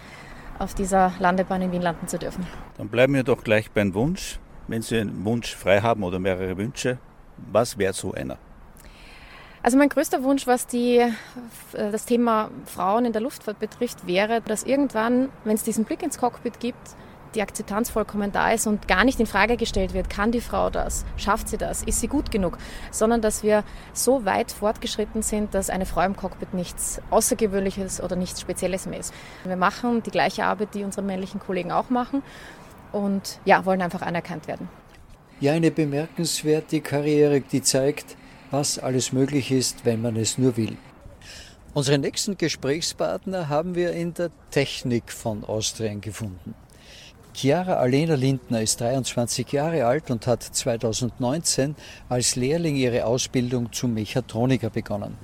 auf 0.59 0.73
dieser 0.73 1.13
Landebahn 1.19 1.61
in 1.61 1.71
Wien 1.71 1.81
landen 1.81 2.07
zu 2.07 2.19
dürfen. 2.19 2.45
Dann 2.77 2.89
bleiben 2.89 3.13
wir 3.13 3.23
doch 3.23 3.43
gleich 3.43 3.71
beim 3.71 3.93
Wunsch. 3.93 4.39
Wenn 4.67 4.81
Sie 4.81 4.97
einen 4.97 5.25
Wunsch 5.25 5.55
frei 5.55 5.81
haben 5.81 6.03
oder 6.03 6.19
mehrere 6.19 6.55
Wünsche, 6.57 6.97
was 7.51 7.77
wäre 7.77 7.93
so 7.93 8.13
einer? 8.13 8.37
Also 9.61 9.77
mein 9.77 9.89
größter 9.89 10.23
Wunsch, 10.23 10.45
was 10.45 10.67
die, 10.67 10.97
äh, 10.97 11.11
das 11.73 12.05
Thema 12.05 12.51
Frauen 12.65 13.05
in 13.05 13.13
der 13.13 13.21
Luftfahrt 13.21 13.59
betrifft, 13.59 14.05
wäre, 14.05 14.41
dass 14.41 14.63
irgendwann, 14.63 15.29
wenn 15.45 15.55
es 15.55 15.63
diesen 15.63 15.85
Blick 15.85 16.03
ins 16.03 16.17
Cockpit 16.17 16.59
gibt, 16.59 16.95
die 17.35 17.41
Akzeptanz 17.41 17.89
vollkommen 17.89 18.31
da 18.31 18.51
ist 18.51 18.67
und 18.67 18.87
gar 18.87 19.03
nicht 19.03 19.19
in 19.19 19.25
Frage 19.25 19.57
gestellt 19.57 19.93
wird, 19.93 20.09
kann 20.09 20.31
die 20.31 20.41
Frau 20.41 20.69
das, 20.69 21.05
schafft 21.17 21.49
sie 21.49 21.57
das, 21.57 21.83
ist 21.83 21.99
sie 21.99 22.07
gut 22.07 22.31
genug, 22.31 22.57
sondern 22.91 23.21
dass 23.21 23.43
wir 23.43 23.63
so 23.93 24.25
weit 24.25 24.51
fortgeschritten 24.51 25.21
sind, 25.21 25.53
dass 25.53 25.69
eine 25.69 25.85
Frau 25.85 26.01
im 26.01 26.15
Cockpit 26.15 26.53
nichts 26.53 27.01
Außergewöhnliches 27.09 28.01
oder 28.01 28.15
nichts 28.15 28.41
Spezielles 28.41 28.85
mehr 28.85 28.99
ist. 28.99 29.13
Wir 29.43 29.55
machen 29.55 30.03
die 30.03 30.11
gleiche 30.11 30.45
Arbeit, 30.45 30.73
die 30.73 30.83
unsere 30.83 31.05
männlichen 31.05 31.39
Kollegen 31.39 31.71
auch 31.71 31.89
machen 31.89 32.23
und 32.91 33.39
ja, 33.45 33.65
wollen 33.65 33.81
einfach 33.81 34.01
anerkannt 34.01 34.47
werden. 34.47 34.69
Ja, 35.39 35.53
eine 35.53 35.71
bemerkenswerte 35.71 36.81
Karriere, 36.81 37.41
die 37.41 37.61
zeigt, 37.61 38.15
was 38.51 38.79
alles 38.79 39.11
möglich 39.11 39.51
ist, 39.51 39.83
wenn 39.83 40.01
man 40.01 40.15
es 40.15 40.37
nur 40.37 40.55
will. 40.57 40.77
Unseren 41.73 42.01
nächsten 42.01 42.37
Gesprächspartner 42.37 43.49
haben 43.49 43.73
wir 43.73 43.93
in 43.93 44.13
der 44.13 44.29
Technik 44.51 45.11
von 45.11 45.43
Austrian 45.43 46.01
gefunden. 46.01 46.53
Chiara 47.33 47.73
Alena 47.73 48.13
Lindner 48.13 48.61
ist 48.61 48.79
23 48.79 49.51
Jahre 49.51 49.85
alt 49.85 50.11
und 50.11 50.27
hat 50.27 50.43
2019 50.43 51.75
als 52.07 52.35
Lehrling 52.35 52.75
ihre 52.75 53.05
Ausbildung 53.05 53.73
zum 53.73 53.95
Mechatroniker 53.95 54.69
begonnen. 54.69 55.17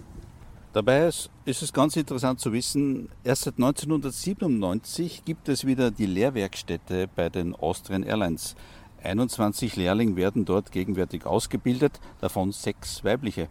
Dabei 0.74 1.08
ist, 1.08 1.30
es 1.46 1.72
ganz 1.72 1.96
interessant 1.96 2.40
zu 2.40 2.52
wissen, 2.52 3.10
erst 3.24 3.44
seit 3.44 3.56
1997 3.56 5.24
gibt 5.24 5.50
es 5.50 5.66
wieder 5.66 5.92
die 5.92 6.08
Lehrwerkstätte 6.08 7.08
bei 7.16 7.30
den 7.30 7.56
Austrian 7.56 8.04
Airlines. 8.04 8.56
21 9.04 9.76
Lehrlinge 9.76 10.16
werden 10.16 10.46
dort 10.46 10.72
gegenwärtig 10.72 11.26
ausgebildet, 11.26 12.00
davon 12.22 12.52
sechs 12.52 13.04
weibliche. 13.04 13.50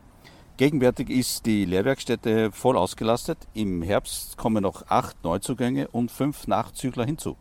Gegenwärtig 0.58 1.10
ist 1.10 1.46
die 1.46 1.64
Lehrwerkstätte 1.64 2.50
voll 2.50 2.76
ausgelastet. 2.76 3.38
Im 3.54 3.82
Herbst 3.82 4.36
kommen 4.36 4.64
noch 4.64 4.86
acht 4.88 5.22
Neuzugänge 5.22 5.86
und 5.88 6.10
fünf 6.10 6.48
Nachzügler 6.48 7.04
hinzu. 7.04 7.36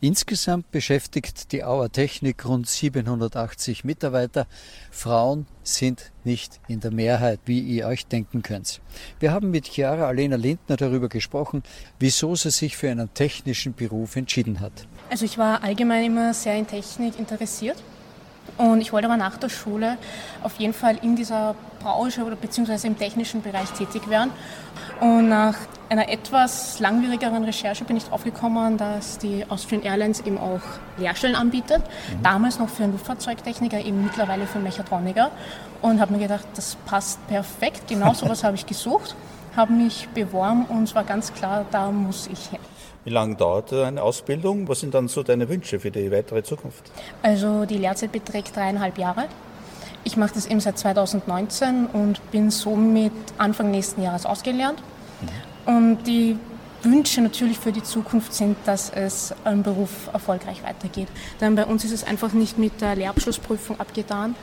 Insgesamt 0.00 0.70
beschäftigt 0.72 1.52
die 1.52 1.64
Auer 1.64 1.90
Technik 1.90 2.44
rund 2.44 2.68
780 2.68 3.82
Mitarbeiter. 3.82 4.46
Frauen 4.90 5.46
sind 5.62 6.12
nicht 6.22 6.60
in 6.68 6.80
der 6.80 6.90
Mehrheit, 6.90 7.40
wie 7.46 7.60
ihr 7.60 7.86
euch 7.86 8.06
denken 8.06 8.42
könnt. 8.42 8.82
Wir 9.20 9.32
haben 9.32 9.50
mit 9.50 9.68
Chiara 9.68 10.06
Alena 10.06 10.36
Lindner 10.36 10.76
darüber 10.76 11.08
gesprochen, 11.08 11.62
wieso 11.98 12.34
sie 12.34 12.50
sich 12.50 12.76
für 12.76 12.90
einen 12.90 13.12
technischen 13.14 13.72
Beruf 13.72 14.16
entschieden 14.16 14.60
hat. 14.60 14.86
Also 15.08 15.24
ich 15.24 15.38
war 15.38 15.64
allgemein 15.64 16.04
immer 16.04 16.34
sehr 16.34 16.56
in 16.56 16.66
Technik 16.66 17.18
interessiert 17.18 17.82
und 18.58 18.82
ich 18.82 18.92
wollte 18.92 19.06
aber 19.06 19.16
nach 19.16 19.38
der 19.38 19.48
Schule 19.48 19.96
auf 20.42 20.56
jeden 20.56 20.74
Fall 20.74 20.98
in 21.02 21.16
dieser 21.16 21.54
Branche 21.80 22.22
oder 22.22 22.36
beziehungsweise 22.36 22.86
im 22.86 22.98
technischen 22.98 23.40
Bereich 23.40 23.70
tätig 23.70 24.10
werden. 24.10 24.30
Und 25.00 25.30
nach 25.30 25.56
einer 25.88 26.08
etwas 26.08 26.80
langwierigeren 26.80 27.44
Recherche 27.44 27.84
bin 27.84 27.96
ich 27.96 28.04
draufgekommen, 28.04 28.76
dass 28.76 29.18
die 29.18 29.44
Austrian 29.48 29.82
Airlines 29.82 30.20
eben 30.20 30.38
auch 30.38 30.60
Lehrstellen 30.96 31.36
anbietet. 31.36 31.78
Mhm. 31.80 32.22
Damals 32.22 32.58
noch 32.58 32.68
für 32.68 32.84
einen 32.84 32.92
Luftfahrzeugtechniker, 32.92 33.78
eben 33.80 34.02
mittlerweile 34.04 34.46
für 34.46 34.58
Mechatroniker. 34.58 35.30
Und 35.82 36.00
habe 36.00 36.12
mir 36.12 36.20
gedacht, 36.20 36.46
das 36.54 36.76
passt 36.86 37.24
perfekt. 37.28 37.88
Genau 37.88 38.12
so 38.14 38.28
was 38.28 38.42
habe 38.42 38.56
ich 38.56 38.66
gesucht, 38.66 39.14
habe 39.56 39.72
mich 39.72 40.08
beworben 40.14 40.66
und 40.66 40.84
es 40.84 40.94
war 40.94 41.04
ganz 41.04 41.32
klar, 41.32 41.64
da 41.70 41.90
muss 41.90 42.26
ich 42.26 42.46
hin. 42.46 42.58
Wie 43.04 43.10
lange 43.10 43.36
dauert 43.36 43.72
eine 43.72 44.02
Ausbildung? 44.02 44.66
Was 44.66 44.80
sind 44.80 44.92
dann 44.92 45.06
so 45.06 45.22
deine 45.22 45.48
Wünsche 45.48 45.78
für 45.78 45.92
die 45.92 46.10
weitere 46.10 46.42
Zukunft? 46.42 46.90
Also 47.22 47.64
die 47.64 47.78
Lehrzeit 47.78 48.10
beträgt 48.10 48.56
dreieinhalb 48.56 48.98
Jahre. 48.98 49.26
Ich 50.02 50.16
mache 50.16 50.34
das 50.34 50.46
eben 50.46 50.58
seit 50.58 50.76
2019 50.78 51.86
und 51.86 52.20
bin 52.32 52.50
somit 52.50 53.12
Anfang 53.38 53.70
nächsten 53.70 54.02
Jahres 54.02 54.26
ausgelernt. 54.26 54.82
Und 55.66 55.98
die 56.06 56.38
Wünsche 56.82 57.20
natürlich 57.20 57.58
für 57.58 57.72
die 57.72 57.82
Zukunft 57.82 58.32
sind, 58.32 58.56
dass 58.64 58.90
es 58.90 59.34
im 59.44 59.62
Beruf 59.62 60.08
erfolgreich 60.12 60.62
weitergeht. 60.62 61.08
Denn 61.40 61.54
bei 61.54 61.66
uns 61.66 61.84
ist 61.84 61.92
es 61.92 62.04
einfach 62.04 62.32
nicht 62.32 62.58
mit 62.58 62.80
der 62.80 62.96
Lehrabschlussprüfung 62.96 63.78
abgetan 63.80 64.34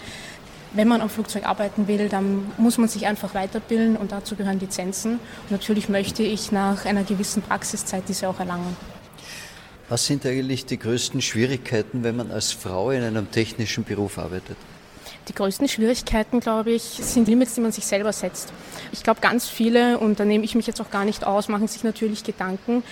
wenn 0.73 0.87
man 0.87 1.01
am 1.01 1.09
Flugzeug 1.09 1.45
arbeiten 1.45 1.87
will, 1.87 2.09
dann 2.09 2.51
muss 2.57 2.77
man 2.77 2.89
sich 2.89 3.05
einfach 3.05 3.33
weiterbilden 3.33 3.95
und 3.95 4.11
dazu 4.11 4.35
gehören 4.35 4.59
Lizenzen. 4.59 5.13
Und 5.13 5.51
natürlich 5.51 5.89
möchte 5.89 6.23
ich 6.23 6.51
nach 6.51 6.85
einer 6.85 7.03
gewissen 7.03 7.41
Praxiszeit 7.41 8.03
diese 8.07 8.27
auch 8.27 8.39
erlangen. 8.39 8.75
Was 9.89 10.05
sind 10.05 10.25
eigentlich 10.25 10.65
die 10.65 10.79
größten 10.79 11.21
Schwierigkeiten, 11.21 12.03
wenn 12.03 12.15
man 12.15 12.31
als 12.31 12.51
Frau 12.51 12.91
in 12.91 13.03
einem 13.03 13.29
technischen 13.29 13.83
Beruf 13.83 14.17
arbeitet? 14.17 14.57
Die 15.27 15.33
größten 15.33 15.67
Schwierigkeiten, 15.67 16.39
glaube 16.39 16.71
ich, 16.71 16.83
sind 16.83 17.27
Limits, 17.27 17.55
die 17.55 17.61
man 17.61 17.71
sich 17.71 17.85
selber 17.85 18.11
setzt. 18.11 18.51
Ich 18.91 19.03
glaube, 19.03 19.21
ganz 19.21 19.47
viele, 19.47 19.97
und 19.97 20.19
da 20.19 20.25
nehme 20.25 20.43
ich 20.43 20.55
mich 20.55 20.67
jetzt 20.67 20.81
auch 20.81 20.89
gar 20.89 21.05
nicht 21.05 21.25
aus, 21.25 21.47
machen 21.47 21.67
sich 21.67 21.83
natürlich 21.83 22.23
Gedanken. 22.23 22.83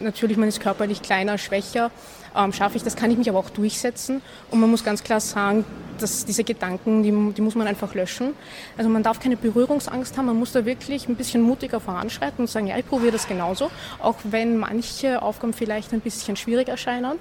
Natürlich, 0.00 0.36
man 0.36 0.48
ist 0.48 0.60
körperlich 0.60 1.00
kleiner, 1.00 1.38
schwächer 1.38 1.90
ähm, 2.36 2.52
schaffe 2.52 2.76
ich 2.76 2.82
das, 2.82 2.96
kann 2.96 3.10
ich 3.10 3.18
mich 3.18 3.28
aber 3.28 3.38
auch 3.38 3.50
durchsetzen. 3.50 4.22
Und 4.50 4.60
man 4.60 4.70
muss 4.70 4.84
ganz 4.84 5.02
klar 5.02 5.20
sagen, 5.20 5.64
dass 5.98 6.24
diese 6.24 6.44
Gedanken, 6.44 7.02
die, 7.02 7.34
die 7.34 7.42
muss 7.42 7.54
man 7.54 7.66
einfach 7.66 7.94
löschen. 7.94 8.34
Also 8.76 8.90
man 8.90 9.02
darf 9.02 9.20
keine 9.20 9.36
Berührungsangst 9.36 10.16
haben, 10.16 10.26
man 10.26 10.38
muss 10.38 10.52
da 10.52 10.64
wirklich 10.64 11.08
ein 11.08 11.16
bisschen 11.16 11.42
mutiger 11.42 11.80
voranschreiten 11.80 12.40
und 12.40 12.48
sagen, 12.48 12.66
ja, 12.66 12.78
ich 12.78 12.86
probiere 12.86 13.12
das 13.12 13.28
genauso, 13.28 13.70
auch 14.00 14.16
wenn 14.24 14.56
manche 14.56 15.22
Aufgaben 15.22 15.52
vielleicht 15.52 15.92
ein 15.92 16.00
bisschen 16.00 16.36
schwierig 16.36 16.68
erscheinen. 16.68 17.18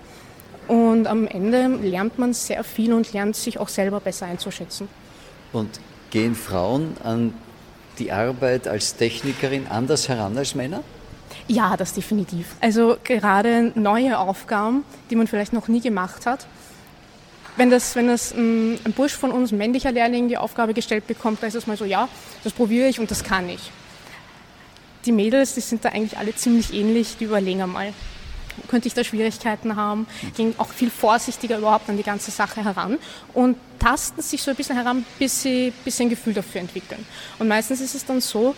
Und 0.72 1.06
am 1.06 1.28
Ende 1.28 1.68
lernt 1.68 2.18
man 2.18 2.34
sehr 2.34 2.64
viel 2.64 2.94
und 2.94 3.12
lernt 3.12 3.36
sich 3.36 3.60
auch 3.60 3.68
selber 3.68 4.00
besser 4.00 4.28
einzuschätzen. 4.28 4.88
Und 5.52 5.82
gehen 6.12 6.34
Frauen 6.34 6.96
an 7.04 7.34
die 8.00 8.14
Arbeit 8.14 8.70
als 8.70 8.96
Technikerin 8.96 9.68
anders 9.68 10.08
heran 10.08 10.38
als 10.38 10.56
Männer? 10.56 10.82
Ja, 11.50 11.76
das 11.76 11.92
definitiv. 11.92 12.56
Also 12.62 12.96
gerade 13.04 13.74
neue 13.76 14.18
Aufgaben, 14.18 14.86
die 15.10 15.18
man 15.18 15.28
vielleicht 15.28 15.52
noch 15.52 15.68
nie 15.68 15.82
gemacht 15.82 16.26
hat. 16.26 16.48
Wenn 17.58 17.70
das, 17.70 17.98
wenn 17.98 18.08
das 18.08 18.32
ein, 18.32 18.80
ein 18.86 18.94
Bursch 18.94 19.18
von 19.18 19.32
uns, 19.32 19.52
ein 19.52 19.58
männlicher 19.58 19.92
Lehrling, 19.92 20.30
die 20.30 20.38
Aufgabe 20.38 20.74
gestellt 20.74 21.06
bekommt, 21.06 21.44
da 21.44 21.48
ist 21.48 21.56
es 21.56 21.68
mal 21.68 21.76
so, 21.76 21.84
ja, 21.84 22.08
das 22.46 22.54
probiere 22.54 22.88
ich 22.88 22.98
und 22.98 23.12
das 23.12 23.26
kann 23.26 23.50
ich. 23.50 23.72
Die 25.04 25.12
Mädels, 25.12 25.54
die 25.54 25.60
sind 25.60 25.84
da 25.84 25.90
eigentlich 25.90 26.18
alle 26.18 26.34
ziemlich 26.34 26.74
ähnlich, 26.74 27.18
die 27.18 27.26
überlegen 27.26 27.62
einmal. 27.62 27.94
Könnte 28.68 28.88
ich 28.88 28.94
da 28.94 29.04
Schwierigkeiten 29.04 29.76
haben, 29.76 30.08
gehen 30.36 30.56
auch 30.58 30.70
viel 30.70 30.90
vorsichtiger 30.90 31.58
überhaupt 31.58 31.90
an 31.90 31.98
die 31.98 32.04
ganze 32.04 32.32
Sache 32.32 32.64
heran 32.64 32.98
und 33.34 33.58
tasten 33.80 34.22
sich 34.22 34.42
so 34.42 34.52
ein 34.52 34.58
bisschen 34.58 34.76
heran, 34.76 35.06
bis 35.20 35.42
sie, 35.42 35.74
bis 35.84 35.98
sie 35.98 36.04
ein 36.04 36.10
Gefühl 36.10 36.34
dafür 36.34 36.62
entwickeln. 36.62 37.06
Und 37.40 37.48
meistens 37.48 37.82
ist 37.82 37.96
es 37.96 38.06
dann 38.06 38.22
so, 38.22 38.56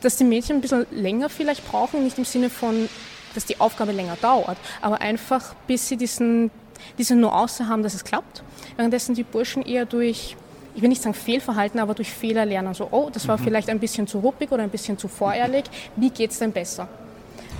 dass 0.00 0.16
die 0.16 0.24
Mädchen 0.24 0.56
ein 0.56 0.60
bisschen 0.60 0.86
länger 0.90 1.28
vielleicht 1.28 1.66
brauchen, 1.66 2.04
nicht 2.04 2.18
im 2.18 2.24
Sinne 2.24 2.50
von, 2.50 2.88
dass 3.34 3.44
die 3.44 3.60
Aufgabe 3.60 3.92
länger 3.92 4.16
dauert, 4.20 4.58
aber 4.80 5.00
einfach 5.00 5.54
bis 5.66 5.88
sie 5.88 5.96
diesen, 5.96 6.50
diese 6.98 7.14
Nuance 7.14 7.68
haben, 7.68 7.82
dass 7.82 7.94
es 7.94 8.04
klappt. 8.04 8.42
Währenddessen 8.76 9.14
die 9.14 9.24
Burschen 9.24 9.62
eher 9.62 9.86
durch, 9.86 10.36
ich 10.74 10.82
will 10.82 10.88
nicht 10.88 11.02
sagen 11.02 11.14
Fehlverhalten, 11.14 11.80
aber 11.80 11.94
durch 11.94 12.10
Fehler 12.10 12.44
lernen. 12.44 12.74
So, 12.74 12.88
oh, 12.90 13.10
das 13.12 13.26
war 13.28 13.38
mhm. 13.38 13.44
vielleicht 13.44 13.68
ein 13.68 13.80
bisschen 13.80 14.06
zu 14.06 14.18
ruppig 14.18 14.52
oder 14.52 14.62
ein 14.62 14.70
bisschen 14.70 14.98
zu 14.98 15.08
voreilig. 15.08 15.64
Wie 15.96 16.10
geht 16.10 16.30
es 16.30 16.38
denn 16.38 16.52
besser? 16.52 16.88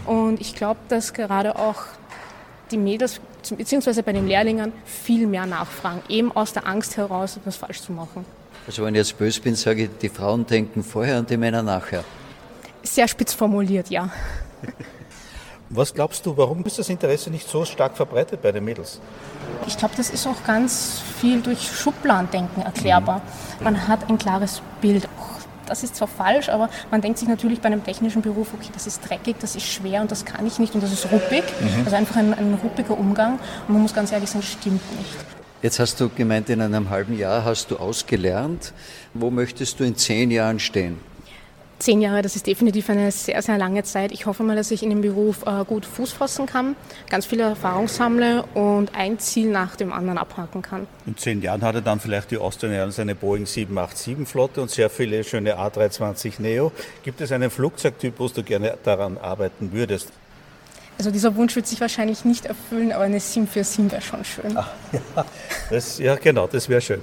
Und 0.07 0.41
ich 0.41 0.55
glaube, 0.55 0.81
dass 0.89 1.13
gerade 1.13 1.57
auch 1.57 1.83
die 2.71 2.79
Mädels, 2.79 3.21
beziehungsweise 3.57 4.03
bei 4.03 4.13
den 4.13 4.27
Lehrlingen, 4.27 4.73
viel 4.85 5.27
mehr 5.27 5.47
nachfragen, 5.47 6.03
eben 6.09 6.33
aus 6.33 6.53
der 6.53 6.67
Angst 6.67 6.97
heraus, 6.97 7.37
etwas 7.37 7.57
falsch 7.57 7.81
zu 7.83 7.93
machen. 7.93 8.25
Also 8.67 8.85
wenn 8.85 8.95
ich 8.95 8.99
jetzt 8.99 9.19
böse 9.19 9.41
bin, 9.41 9.55
sage 9.55 9.85
ich, 9.85 9.91
die 10.01 10.09
Frauen 10.09 10.47
denken 10.47 10.83
vorher 10.83 11.19
und 11.19 11.31
die 11.31 11.37
Männer 11.37 11.63
nachher. 11.63 12.05
Sehr 12.83 13.07
spitz 13.07 13.33
formuliert, 13.33 13.91
ja. 13.91 14.11
Was 15.69 15.93
glaubst 15.93 16.25
du, 16.25 16.37
warum 16.37 16.65
ist 16.65 16.79
das 16.79 16.89
Interesse 16.89 17.29
nicht 17.29 17.49
so 17.49 17.65
stark 17.65 17.97
verbreitet 17.97 18.41
bei 18.41 18.53
den 18.53 18.65
Mädels? 18.65 19.01
Ich 19.67 19.77
glaube, 19.77 19.95
das 19.97 20.11
ist 20.11 20.25
auch 20.27 20.45
ganz 20.47 21.03
viel 21.21 21.41
durch 21.41 21.61
Schubladendenken 21.61 22.63
erklärbar. 22.63 23.21
Mhm. 23.59 23.65
Man 23.65 23.89
hat 23.89 24.09
ein 24.09 24.17
klares 24.17 24.63
Bild. 24.81 25.09
Das 25.67 25.83
ist 25.83 25.97
zwar 25.97 26.09
falsch, 26.09 26.49
aber 26.49 26.69
man 26.91 27.01
denkt 27.01 27.19
sich 27.19 27.29
natürlich 27.29 27.61
bei 27.61 27.67
einem 27.67 27.85
technischen 27.85 28.23
Beruf, 28.23 28.49
okay, 28.55 28.71
das 28.73 28.87
ist 28.87 29.09
dreckig, 29.09 29.37
das 29.41 29.57
ist 29.57 29.67
schwer 29.67 30.01
und 30.01 30.11
das 30.11 30.25
kann 30.25 30.47
ich 30.47 30.59
nicht 30.59 30.75
und 30.75 30.83
das 30.83 30.93
ist 30.93 31.11
ruppig. 31.11 31.45
Mhm. 31.61 31.85
Also 31.85 31.97
einfach 31.97 32.17
ein, 32.17 32.33
ein 32.35 32.59
ruppiger 32.63 32.99
Umgang. 32.99 33.39
Und 33.67 33.75
man 33.75 33.83
muss 33.83 33.95
ganz 33.95 34.13
ehrlich 34.13 34.31
sagen, 34.31 34.43
stimmt 34.43 34.83
nicht. 34.99 35.17
Jetzt 35.63 35.79
hast 35.79 36.01
du 36.01 36.09
gemeint, 36.09 36.49
in 36.51 36.61
einem 36.61 36.91
halben 36.91 37.19
Jahr 37.19 37.45
hast 37.45 37.71
du 37.71 37.79
ausgelernt. 37.79 38.73
Wo 39.15 39.31
möchtest 39.31 39.81
du 39.81 39.85
in 39.85 39.97
zehn 39.97 40.31
Jahren 40.31 40.61
stehen? 40.61 40.99
Zehn 41.79 42.01
Jahre, 42.01 42.23
das 42.23 42.37
ist 42.37 42.47
definitiv 42.47 42.89
eine 42.89 43.13
sehr, 43.13 43.41
sehr 43.43 43.59
lange 43.59 43.83
Zeit. 43.83 44.11
Ich 44.11 44.25
hoffe 44.25 44.43
mal, 44.43 44.57
dass 44.57 44.71
ich 44.71 44.83
in 44.83 44.89
dem 44.89 45.03
Beruf 45.03 45.45
äh, 45.45 45.63
gut 45.65 45.85
Fuß 45.85 46.13
fassen 46.13 46.47
kann, 46.47 46.75
ganz 47.11 47.27
viele 47.27 47.43
Erfahrung 47.43 47.87
sammle 47.87 48.45
und 48.55 48.95
ein 48.95 49.19
Ziel 49.19 49.51
nach 49.51 49.77
dem 49.77 49.93
anderen 49.93 50.17
abhaken 50.17 50.63
kann. 50.63 50.87
In 51.05 51.19
zehn 51.19 51.43
Jahren 51.43 51.61
hat 51.61 51.75
er 51.75 51.83
dann 51.83 52.01
vielleicht 52.01 52.31
die 52.31 52.39
Austrian 52.39 52.73
Airlines 52.73 52.99
eine 52.99 53.15
Boeing 53.15 53.45
787 53.45 54.27
Flotte 54.27 54.63
und 54.63 54.71
sehr 54.71 54.89
viele 54.89 55.23
schöne 55.23 55.59
A320 55.59 56.41
Neo. 56.41 56.73
Gibt 57.03 57.21
es 57.21 57.31
einen 57.31 57.51
Flugzeugtyp, 57.51 58.15
wo 58.19 58.29
du 58.29 58.43
gerne 58.43 58.79
daran 58.83 59.19
arbeiten 59.19 59.71
würdest? 59.73 60.11
Also 60.99 61.11
dieser 61.11 61.37
Wunsch 61.37 61.55
wird 61.57 61.67
sich 61.67 61.81
wahrscheinlich 61.83 62.25
nicht 62.25 62.47
erfüllen, 62.47 62.91
aber 62.91 63.05
eine 63.05 63.21
747 63.21 63.93
wäre 63.93 64.01
schon 64.01 64.25
schön. 64.25 64.57
Ach, 64.57 64.71
ja, 64.93 65.25
das, 65.69 65.99
ja, 65.99 66.15
genau, 66.15 66.47
das 66.47 66.71
wäre 66.71 66.81
schön. 66.81 67.03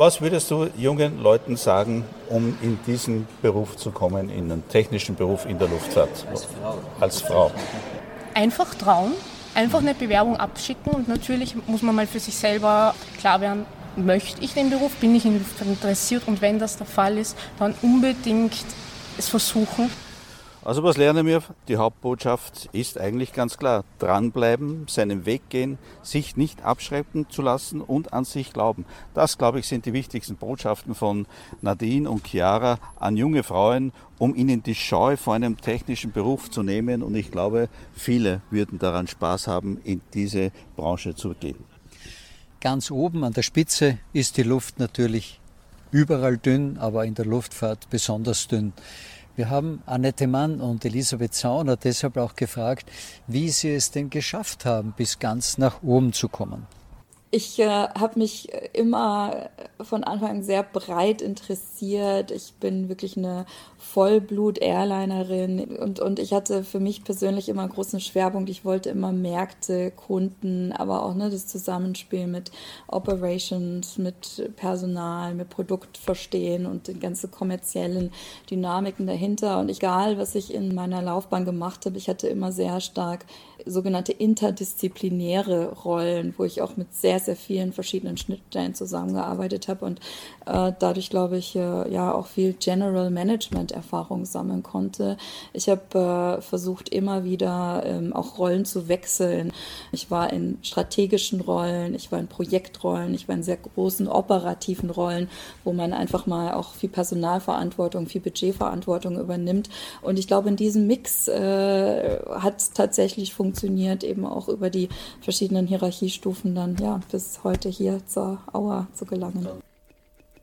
Was 0.00 0.22
würdest 0.22 0.50
du 0.50 0.66
jungen 0.78 1.22
Leuten 1.22 1.58
sagen, 1.58 2.06
um 2.30 2.56
in 2.62 2.78
diesen 2.86 3.28
Beruf 3.42 3.76
zu 3.76 3.90
kommen, 3.90 4.30
in 4.30 4.50
einen 4.50 4.66
technischen 4.66 5.14
Beruf 5.14 5.44
in 5.44 5.58
der 5.58 5.68
Luftfahrt? 5.68 6.26
Als 6.30 6.46
Frau. 6.46 6.78
Als 7.00 7.20
Frau. 7.20 7.50
Einfach 8.32 8.74
trauen, 8.76 9.12
einfach 9.54 9.80
eine 9.80 9.92
Bewerbung 9.92 10.38
abschicken 10.38 10.90
und 10.94 11.06
natürlich 11.06 11.54
muss 11.66 11.82
man 11.82 11.94
mal 11.94 12.06
für 12.06 12.18
sich 12.18 12.34
selber 12.34 12.94
klar 13.18 13.42
werden, 13.42 13.66
möchte 13.94 14.42
ich 14.42 14.54
den 14.54 14.70
Beruf, 14.70 14.96
bin 14.96 15.14
ich 15.14 15.26
in 15.26 15.36
Luftfahrt 15.36 15.68
interessiert 15.68 16.22
und 16.26 16.40
wenn 16.40 16.58
das 16.58 16.78
der 16.78 16.86
Fall 16.86 17.18
ist, 17.18 17.36
dann 17.58 17.74
unbedingt 17.82 18.54
es 19.18 19.28
versuchen. 19.28 19.90
Also 20.62 20.82
was 20.82 20.98
lernen 20.98 21.26
wir? 21.26 21.42
Die 21.68 21.78
Hauptbotschaft 21.78 22.68
ist 22.72 22.98
eigentlich 22.98 23.32
ganz 23.32 23.56
klar. 23.56 23.82
Dranbleiben, 23.98 24.86
seinen 24.88 25.24
Weg 25.24 25.48
gehen, 25.48 25.78
sich 26.02 26.36
nicht 26.36 26.62
abschrecken 26.62 27.26
zu 27.30 27.40
lassen 27.40 27.80
und 27.80 28.12
an 28.12 28.26
sich 28.26 28.52
glauben. 28.52 28.84
Das, 29.14 29.38
glaube 29.38 29.60
ich, 29.60 29.66
sind 29.66 29.86
die 29.86 29.94
wichtigsten 29.94 30.36
Botschaften 30.36 30.94
von 30.94 31.26
Nadine 31.62 32.10
und 32.10 32.26
Chiara 32.26 32.78
an 32.98 33.16
junge 33.16 33.42
Frauen, 33.42 33.92
um 34.18 34.34
ihnen 34.34 34.62
die 34.62 34.74
Scheu 34.74 35.16
vor 35.16 35.32
einem 35.32 35.58
technischen 35.58 36.12
Beruf 36.12 36.50
zu 36.50 36.62
nehmen. 36.62 37.02
Und 37.02 37.14
ich 37.14 37.30
glaube, 37.30 37.70
viele 37.94 38.42
würden 38.50 38.78
daran 38.78 39.06
Spaß 39.06 39.46
haben, 39.46 39.80
in 39.82 40.02
diese 40.12 40.52
Branche 40.76 41.14
zu 41.14 41.30
gehen. 41.30 41.64
Ganz 42.60 42.90
oben 42.90 43.24
an 43.24 43.32
der 43.32 43.42
Spitze 43.42 43.96
ist 44.12 44.36
die 44.36 44.42
Luft 44.42 44.78
natürlich 44.78 45.40
überall 45.90 46.36
dünn, 46.36 46.76
aber 46.76 47.06
in 47.06 47.14
der 47.14 47.24
Luftfahrt 47.24 47.88
besonders 47.88 48.46
dünn. 48.46 48.74
Wir 49.40 49.48
haben 49.48 49.82
Annette 49.86 50.26
Mann 50.26 50.60
und 50.60 50.84
Elisabeth 50.84 51.32
Zauner 51.32 51.78
deshalb 51.78 52.18
auch 52.18 52.34
gefragt, 52.34 52.90
wie 53.26 53.48
sie 53.48 53.70
es 53.70 53.90
denn 53.90 54.10
geschafft 54.10 54.66
haben, 54.66 54.92
bis 54.94 55.18
ganz 55.18 55.56
nach 55.56 55.82
oben 55.82 56.12
zu 56.12 56.28
kommen. 56.28 56.66
Ich 57.32 57.60
äh, 57.60 57.68
habe 57.68 58.18
mich 58.18 58.48
immer 58.72 59.50
von 59.80 60.02
Anfang 60.02 60.30
an 60.30 60.42
sehr 60.42 60.64
breit 60.64 61.22
interessiert. 61.22 62.32
Ich 62.32 62.54
bin 62.54 62.88
wirklich 62.88 63.16
eine 63.16 63.46
Vollblut-Airlinerin 63.78 65.76
und, 65.78 66.00
und 66.00 66.18
ich 66.18 66.32
hatte 66.32 66.64
für 66.64 66.80
mich 66.80 67.04
persönlich 67.04 67.48
immer 67.48 67.68
großen 67.68 68.00
Schwerpunkt. 68.00 68.50
Ich 68.50 68.64
wollte 68.64 68.90
immer 68.90 69.12
Märkte, 69.12 69.92
Kunden, 69.92 70.72
aber 70.72 71.04
auch 71.04 71.14
ne, 71.14 71.30
das 71.30 71.46
Zusammenspiel 71.46 72.26
mit 72.26 72.50
Operations, 72.88 73.96
mit 73.96 74.50
Personal, 74.56 75.34
mit 75.34 75.50
Produkt 75.50 75.98
verstehen 75.98 76.66
und 76.66 76.88
die 76.88 76.98
ganze 76.98 77.28
kommerziellen 77.28 78.10
Dynamiken 78.50 79.06
dahinter. 79.06 79.60
Und 79.60 79.68
egal, 79.68 80.18
was 80.18 80.34
ich 80.34 80.52
in 80.52 80.74
meiner 80.74 81.00
Laufbahn 81.00 81.44
gemacht 81.44 81.86
habe, 81.86 81.96
ich 81.96 82.08
hatte 82.08 82.26
immer 82.26 82.50
sehr 82.50 82.80
stark 82.80 83.24
sogenannte 83.66 84.12
interdisziplinäre 84.12 85.72
Rollen, 85.84 86.34
wo 86.36 86.44
ich 86.44 86.62
auch 86.62 86.76
mit 86.76 86.94
sehr, 86.94 87.19
sehr 87.26 87.36
vielen 87.36 87.72
verschiedenen 87.72 88.16
Schnittstellen 88.16 88.74
zusammengearbeitet 88.74 89.68
habe 89.68 89.84
und 89.84 90.00
äh, 90.46 90.72
dadurch, 90.78 91.10
glaube 91.10 91.38
ich, 91.38 91.56
äh, 91.56 91.92
ja 91.92 92.12
auch 92.12 92.26
viel 92.26 92.54
General 92.54 93.10
Management 93.10 93.72
Erfahrung 93.72 94.24
sammeln 94.24 94.62
konnte. 94.62 95.16
Ich 95.52 95.68
habe 95.68 96.38
äh, 96.38 96.42
versucht, 96.42 96.88
immer 96.88 97.24
wieder 97.24 97.82
ähm, 97.86 98.12
auch 98.12 98.38
Rollen 98.38 98.64
zu 98.64 98.88
wechseln. 98.88 99.52
Ich 99.92 100.10
war 100.10 100.32
in 100.32 100.58
strategischen 100.62 101.40
Rollen, 101.40 101.94
ich 101.94 102.10
war 102.10 102.18
in 102.18 102.28
Projektrollen, 102.28 103.14
ich 103.14 103.28
war 103.28 103.34
in 103.34 103.42
sehr 103.42 103.58
großen 103.58 104.08
operativen 104.08 104.90
Rollen, 104.90 105.28
wo 105.64 105.72
man 105.72 105.92
einfach 105.92 106.26
mal 106.26 106.54
auch 106.54 106.74
viel 106.74 106.90
Personalverantwortung, 106.90 108.06
viel 108.06 108.20
Budgetverantwortung 108.20 109.18
übernimmt. 109.18 109.68
Und 110.02 110.18
ich 110.18 110.26
glaube, 110.26 110.48
in 110.48 110.56
diesem 110.56 110.86
Mix 110.86 111.28
äh, 111.28 112.18
hat 112.30 112.58
es 112.58 112.72
tatsächlich 112.72 113.34
funktioniert 113.34 113.60
funktioniert, 113.60 114.04
eben 114.04 114.26
auch 114.26 114.48
über 114.48 114.70
die 114.70 114.88
verschiedenen 115.20 115.66
Hierarchiestufen 115.66 116.54
dann 116.54 116.76
ja 116.76 117.00
bis 117.10 117.44
heute 117.44 117.68
hier 117.68 118.06
zur 118.06 118.38
Auer 118.52 118.88
zu 118.94 119.04
gelangen. 119.04 119.46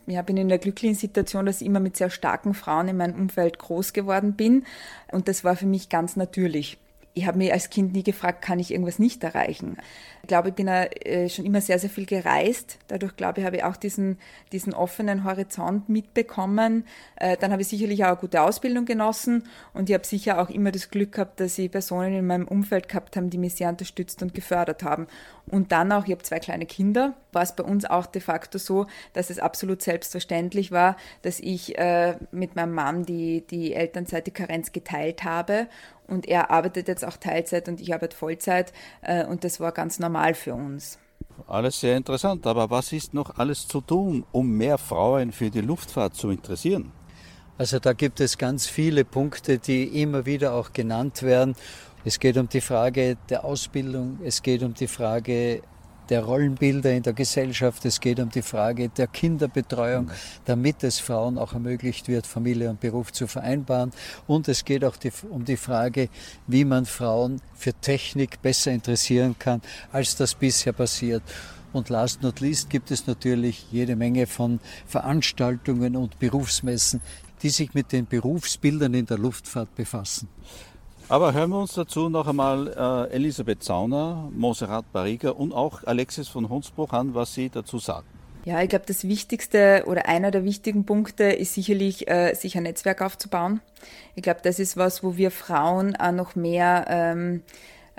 Ja, 0.06 0.21
bin 0.21 0.38
in 0.38 0.47
der 0.47 0.58
glücklichen 0.58 0.95
Situation, 0.95 1.45
dass 1.45 1.62
ich 1.62 1.67
immer 1.67 1.82
mit 1.82 1.97
sehr 1.97 2.10
starken 2.10 2.53
Frauen 2.53 2.88
in 2.88 2.97
meinem 2.97 3.19
Umfeld 3.19 3.60
groß 3.60 3.91
geworden 3.91 4.34
bin. 4.34 4.65
Und 5.12 5.27
das 5.27 5.43
war 5.43 5.58
für 5.58 5.65
mich 5.65 5.89
ganz 5.89 6.15
natürlich. 6.15 6.77
Ich 7.17 7.25
habe 7.25 7.39
mir 7.39 7.51
als 7.51 7.71
Kind 7.71 7.93
nie 7.93 8.03
gefragt, 8.03 8.43
kann 8.43 8.60
ich 8.60 8.69
irgendwas 8.69 8.99
nicht 8.99 9.23
erreichen? 9.23 9.77
Ich 10.21 10.27
glaube, 10.27 10.49
ich 10.49 10.56
bin 10.56 10.67
äh, 10.67 11.30
schon 11.30 11.45
immer 11.45 11.62
sehr, 11.62 11.80
sehr 11.80 11.89
viel 11.89 12.06
gereist. 12.06 12.77
Dadurch, 12.89 13.15
glaube 13.15 13.39
ich, 13.39 13.45
habe 13.45 13.56
ich 13.56 13.63
auch 13.63 13.75
diesen, 13.75 14.19
diesen 14.51 14.73
offenen 14.73 15.23
Horizont 15.23 15.89
mitbekommen. 15.89 16.86
Äh, 17.15 17.36
dann 17.38 17.51
habe 17.51 17.63
ich 17.63 17.69
sicherlich 17.69 18.03
auch 18.03 18.10
eine 18.10 18.17
gute 18.17 18.41
Ausbildung 18.41 18.86
genossen 18.86 19.45
und 19.73 19.89
ich 19.89 19.95
habe 19.95 20.06
sicher 20.06 20.39
auch 20.39 20.51
immer 20.51 20.71
das 20.71 20.91
Glück 20.91 21.13
gehabt, 21.13 21.39
dass 21.39 21.58
ich 21.58 21.71
Personen 21.71 22.13
in 22.13 22.27
meinem 22.27 22.47
Umfeld 22.47 22.88
gehabt 22.88 23.15
habe, 23.15 23.27
die 23.27 23.39
mich 23.39 23.56
sehr 23.56 23.69
unterstützt 23.69 24.21
und 24.21 24.36
gefördert 24.36 24.84
haben. 24.84 25.08
Und 25.49 25.71
dann 25.71 25.91
auch, 25.91 26.06
ich 26.06 26.12
habe 26.12 26.21
zwei 26.23 26.39
kleine 26.39 26.65
Kinder, 26.65 27.15
war 27.32 27.41
es 27.41 27.56
bei 27.56 27.63
uns 27.63 27.86
auch 27.86 28.06
de 28.06 28.21
facto 28.21 28.60
so, 28.60 28.86
dass 29.13 29.30
es 29.30 29.39
absolut 29.39 29.82
selbstverständlich 29.82 30.71
war, 30.71 30.97
dass 31.21 31.39
ich 31.39 31.77
äh, 31.80 32.17
mit 32.32 32.56
meinem 32.56 32.73
Mann 32.73 33.06
die, 33.06 33.47
die 33.47 33.73
Elternzeit, 33.73 34.27
die 34.27 34.32
Karenz 34.32 34.71
geteilt 34.71 35.23
habe 35.23 35.67
und 36.08 36.28
er 36.28 36.52
arbeitet 36.52 36.88
jetzt 36.88 37.06
auch 37.06 37.17
Teilzeit 37.17 37.67
und 37.70 37.80
ich 37.82 37.93
arbeite 37.93 38.15
Vollzeit 38.15 38.74
und 39.30 39.43
das 39.43 39.60
war 39.60 39.72
ganz 39.72 40.00
normal 40.00 40.08
normal 40.08 40.34
für 40.34 40.54
uns. 40.54 40.98
Alles 41.48 41.80
sehr 41.80 41.98
interessant, 41.98 42.48
aber 42.48 42.70
was 42.70 42.91
ist 42.91 43.13
noch 43.13 43.38
alles 43.38 43.67
zu 43.67 43.82
tun, 43.82 44.26
um 44.32 44.50
mehr 44.50 44.78
Frauen 44.78 45.32
für 45.32 45.50
die 45.50 45.62
Luftfahrt 45.62 46.15
zu 46.15 46.30
interessieren? 46.30 46.91
Also 47.58 47.80
da 47.80 47.93
gibt 47.93 48.20
es 48.20 48.38
ganz 48.38 48.67
viele 48.67 49.04
Punkte, 49.04 49.58
die 49.60 50.02
immer 50.02 50.26
wieder 50.26 50.54
auch 50.54 50.74
genannt 50.74 51.24
werden. 51.24 51.56
Es 52.06 52.20
geht 52.20 52.38
um 52.38 52.48
die 52.48 52.62
Frage 52.62 53.17
der 53.30 53.43
Ausbildung, 53.43 54.20
es 54.24 54.41
geht 54.41 54.63
um 54.63 54.74
die 54.74 54.88
Frage 54.88 55.62
der 56.10 56.24
Rollenbilder 56.24 56.91
in 56.93 57.04
der 57.04 57.13
Gesellschaft. 57.13 57.86
Es 57.86 58.00
geht 58.00 58.20
um 58.20 58.30
die 58.30 58.41
Frage 58.41 58.89
der 58.89 59.08
Kinderbetreuung, 59.08 60.12
damit 60.46 60.84
es 60.84 61.00
Frauen 61.00 61.38
auch 61.38 61.54
ermöglicht 61.54 62.08
wird, 62.08 62.28
Familie 62.28 62.70
und 62.70 62.80
Beruf 62.80 63.12
zu 63.12 63.28
vereinbaren. 63.28 63.91
Und 64.26 64.48
es 64.48 64.65
geht 64.65 64.84
auch 64.84 64.98
die, 64.98 65.12
um 65.30 65.46
die 65.46 65.58
Frage, 65.58 66.10
wie 66.48 66.65
man 66.65 66.86
Frauen 66.86 67.41
für 67.56 67.74
Technik 67.74 68.41
besser 68.41 68.72
interessieren 68.72 69.36
kann, 69.38 69.62
als 69.91 70.15
das 70.15 70.36
bisher 70.36 70.74
passiert. 70.74 71.24
Und 71.74 71.89
last 71.89 72.24
not 72.24 72.39
least 72.39 72.70
gibt 72.70 72.91
es 72.91 73.08
natürlich 73.08 73.67
jede 73.72 73.96
Menge 73.96 74.26
von 74.26 74.60
Veranstaltungen 74.88 75.96
und 75.96 76.17
Berufsmessen, 76.17 77.02
die 77.43 77.50
sich 77.50 77.74
mit 77.74 77.91
den 77.91 78.08
Berufsbildern 78.08 78.93
in 78.93 79.06
der 79.06 79.17
Luftfahrt 79.17 79.76
befassen. 79.76 80.28
Aber 81.10 81.34
hören 81.34 81.52
wir 81.52 81.60
uns 81.60 81.74
dazu 81.74 82.10
noch 82.10 82.28
einmal 82.28 82.67
äh, 82.67 83.15
Elisabeth 83.15 83.63
Zauner, 83.63 84.30
Monserrat 84.34 84.91
Barriga 84.91 85.30
und 85.30 85.54
auch 85.54 85.86
Alexis 85.86 86.28
von 86.28 86.50
Hunsbruch 86.50 86.91
an, 86.91 87.15
was 87.15 87.34
sie 87.34 87.50
dazu 87.50 87.80
sagen. 87.80 88.06
Ja, 88.43 88.62
ich 88.62 88.67
glaube, 88.67 88.86
das 88.86 89.06
Wichtigste 89.06 89.84
oder 89.88 90.08
einer 90.08 90.32
der 90.32 90.43
wichtigen 90.43 90.86
Punkte 90.86 91.24
ist 91.24 91.54
sicherlich, 91.54 92.10
äh, 92.10 92.34
sich 92.34 92.58
ein 92.58 92.63
Netzwerk 92.63 93.02
aufzubauen. 93.02 93.62
Ich 94.15 94.24
glaube, 94.24 94.41
das 94.43 94.60
ist 94.60 94.76
was, 94.76 95.02
wo 95.02 95.15
wir 95.15 95.32
Frauen 95.32 95.96
auch 95.96 96.12
noch 96.12 96.36
mehr 96.36 96.86
ähm, 96.89 97.41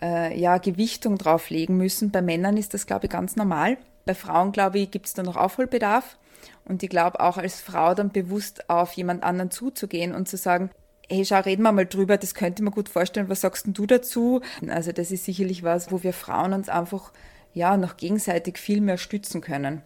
äh, 0.03 0.39
ja, 0.39 0.59
Gewichtung 0.59 1.17
drauflegen 1.17 1.79
müssen. 1.79 2.11
Bei 2.11 2.21
Männern 2.21 2.59
ist 2.59 2.75
das, 2.75 2.87
glaube 2.87 3.07
ich, 3.07 3.11
ganz 3.11 3.37
normal. 3.37 3.79
Bei 4.05 4.15
Frauen, 4.15 4.53
glaube 4.53 4.81
ich, 4.81 4.91
gibt 4.91 5.07
es 5.07 5.15
da 5.15 5.23
noch 5.23 5.37
Aufholbedarf. 5.37 6.19
Und 6.67 6.83
ich 6.83 6.91
glaube 6.91 7.21
auch 7.21 7.39
als 7.39 7.63
Frau 7.63 7.95
dann 7.95 8.11
bewusst 8.11 8.69
auf 8.69 8.93
jemand 8.93 9.23
anderen 9.23 9.51
zuzugehen 9.51 10.15
und 10.15 10.29
zu 10.29 10.37
sagen, 10.37 10.69
hey, 11.11 11.25
schau, 11.25 11.41
reden 11.41 11.63
wir 11.63 11.73
mal 11.73 11.87
drüber, 11.87 12.17
das 12.17 12.35
könnte 12.35 12.63
mir 12.63 12.71
gut 12.71 12.89
vorstellen, 12.89 13.29
was 13.29 13.41
sagst 13.41 13.67
denn 13.67 13.75
du 13.75 13.87
dazu? 13.87 14.41
Also 14.69 14.93
das 14.93 15.11
ist 15.11 15.25
sicherlich 15.25 15.63
was, 15.63 15.91
wo 15.91 16.03
wir 16.03 16.13
Frauen 16.13 16.53
uns 16.53 16.69
einfach 16.69 17.13
ja 17.55 17.77
noch 17.77 17.97
gegenseitig 17.97 18.59
viel 18.59 18.81
mehr 18.81 18.99
stützen 18.99 19.41
können. 19.41 19.83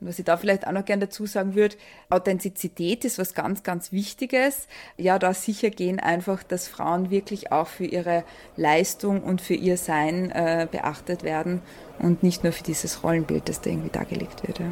Und 0.00 0.08
was 0.08 0.18
ich 0.18 0.24
da 0.24 0.36
vielleicht 0.36 0.66
auch 0.66 0.72
noch 0.72 0.84
gerne 0.84 1.06
dazu 1.06 1.26
sagen 1.26 1.54
würde, 1.54 1.76
Authentizität 2.08 3.04
ist 3.04 3.18
was 3.18 3.34
ganz, 3.34 3.62
ganz 3.62 3.90
Wichtiges. 3.90 4.68
Ja, 4.96 5.18
da 5.18 5.34
sicher 5.34 5.70
gehen 5.70 5.98
einfach, 5.98 6.42
dass 6.42 6.68
Frauen 6.68 7.10
wirklich 7.10 7.50
auch 7.50 7.66
für 7.66 7.86
ihre 7.86 8.22
Leistung 8.56 9.24
und 9.24 9.40
für 9.40 9.54
ihr 9.54 9.76
Sein 9.76 10.30
äh, 10.30 10.68
beachtet 10.70 11.24
werden 11.24 11.62
und 11.98 12.22
nicht 12.22 12.44
nur 12.44 12.52
für 12.52 12.62
dieses 12.62 13.02
Rollenbild, 13.02 13.48
das 13.48 13.60
da 13.60 13.70
irgendwie 13.70 13.90
dargelegt 13.90 14.46
wird. 14.46 14.60
Ja. 14.60 14.66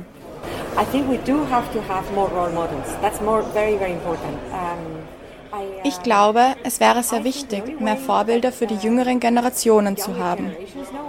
I 0.80 0.84
think 0.92 1.08
we 1.10 1.18
do 1.26 1.44
have 1.50 1.72
to 1.72 1.82
have 1.88 2.12
more 2.14 2.30
role 2.30 2.52
models. 2.52 2.86
That's 3.00 3.20
more 3.20 3.42
very, 3.52 3.76
very 3.78 3.92
important. 3.92 4.38
Um 4.52 5.16
ich 5.84 6.02
glaube, 6.02 6.54
es 6.64 6.80
wäre 6.80 7.02
sehr 7.02 7.24
wichtig, 7.24 7.80
mehr 7.80 7.96
Vorbilder 7.96 8.52
für 8.52 8.66
die 8.66 8.76
jüngeren 8.76 9.20
Generationen 9.20 9.96
zu 9.96 10.18
haben. 10.18 10.52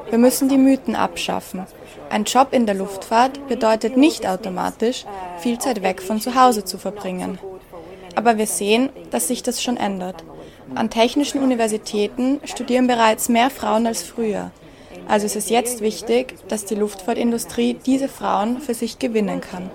Wir 0.10 0.17
müssen 0.17 0.50
die 0.50 0.58
Mythen 0.58 0.95
abschaffen. 0.95 1.65
Ein 2.10 2.23
Job 2.23 2.50
in 2.52 2.65
der 2.65 2.76
Luftfahrt 2.76 3.47
bedeutet 3.47 3.97
nicht 3.97 4.28
automatisch, 4.28 5.06
viel 5.39 5.60
Zeit 5.60 5.84
weg 5.84 6.02
von 6.02 6.21
zu 6.21 6.36
Hause 6.36 6.63
zu 6.63 6.78
verbringen. 6.78 7.39
Aber 8.15 8.38
wir 8.38 8.47
sehen, 8.47 8.89
dass 9.12 9.28
sich 9.28 9.43
das 9.43 9.62
schon 9.62 9.78
ändert. 9.78 10.23
An 10.76 10.89
technischen 10.89 11.41
Universitäten 11.41 12.39
studieren 12.43 12.88
bereits 12.88 13.30
mehr 13.30 13.50
Frauen 13.50 13.88
als 13.88 14.04
früher. 14.04 14.52
Also 15.08 15.26
ist 15.26 15.36
es 15.36 15.50
jetzt 15.50 15.82
wichtig, 15.82 16.36
dass 16.50 16.65
die 16.65 16.76
Luftfahrtindustrie 16.76 17.76
diese 17.86 18.10
Frauen 18.10 18.60
für 18.60 18.73
sich 18.73 19.00
gewinnen 19.00 19.41
kann. 19.41 19.69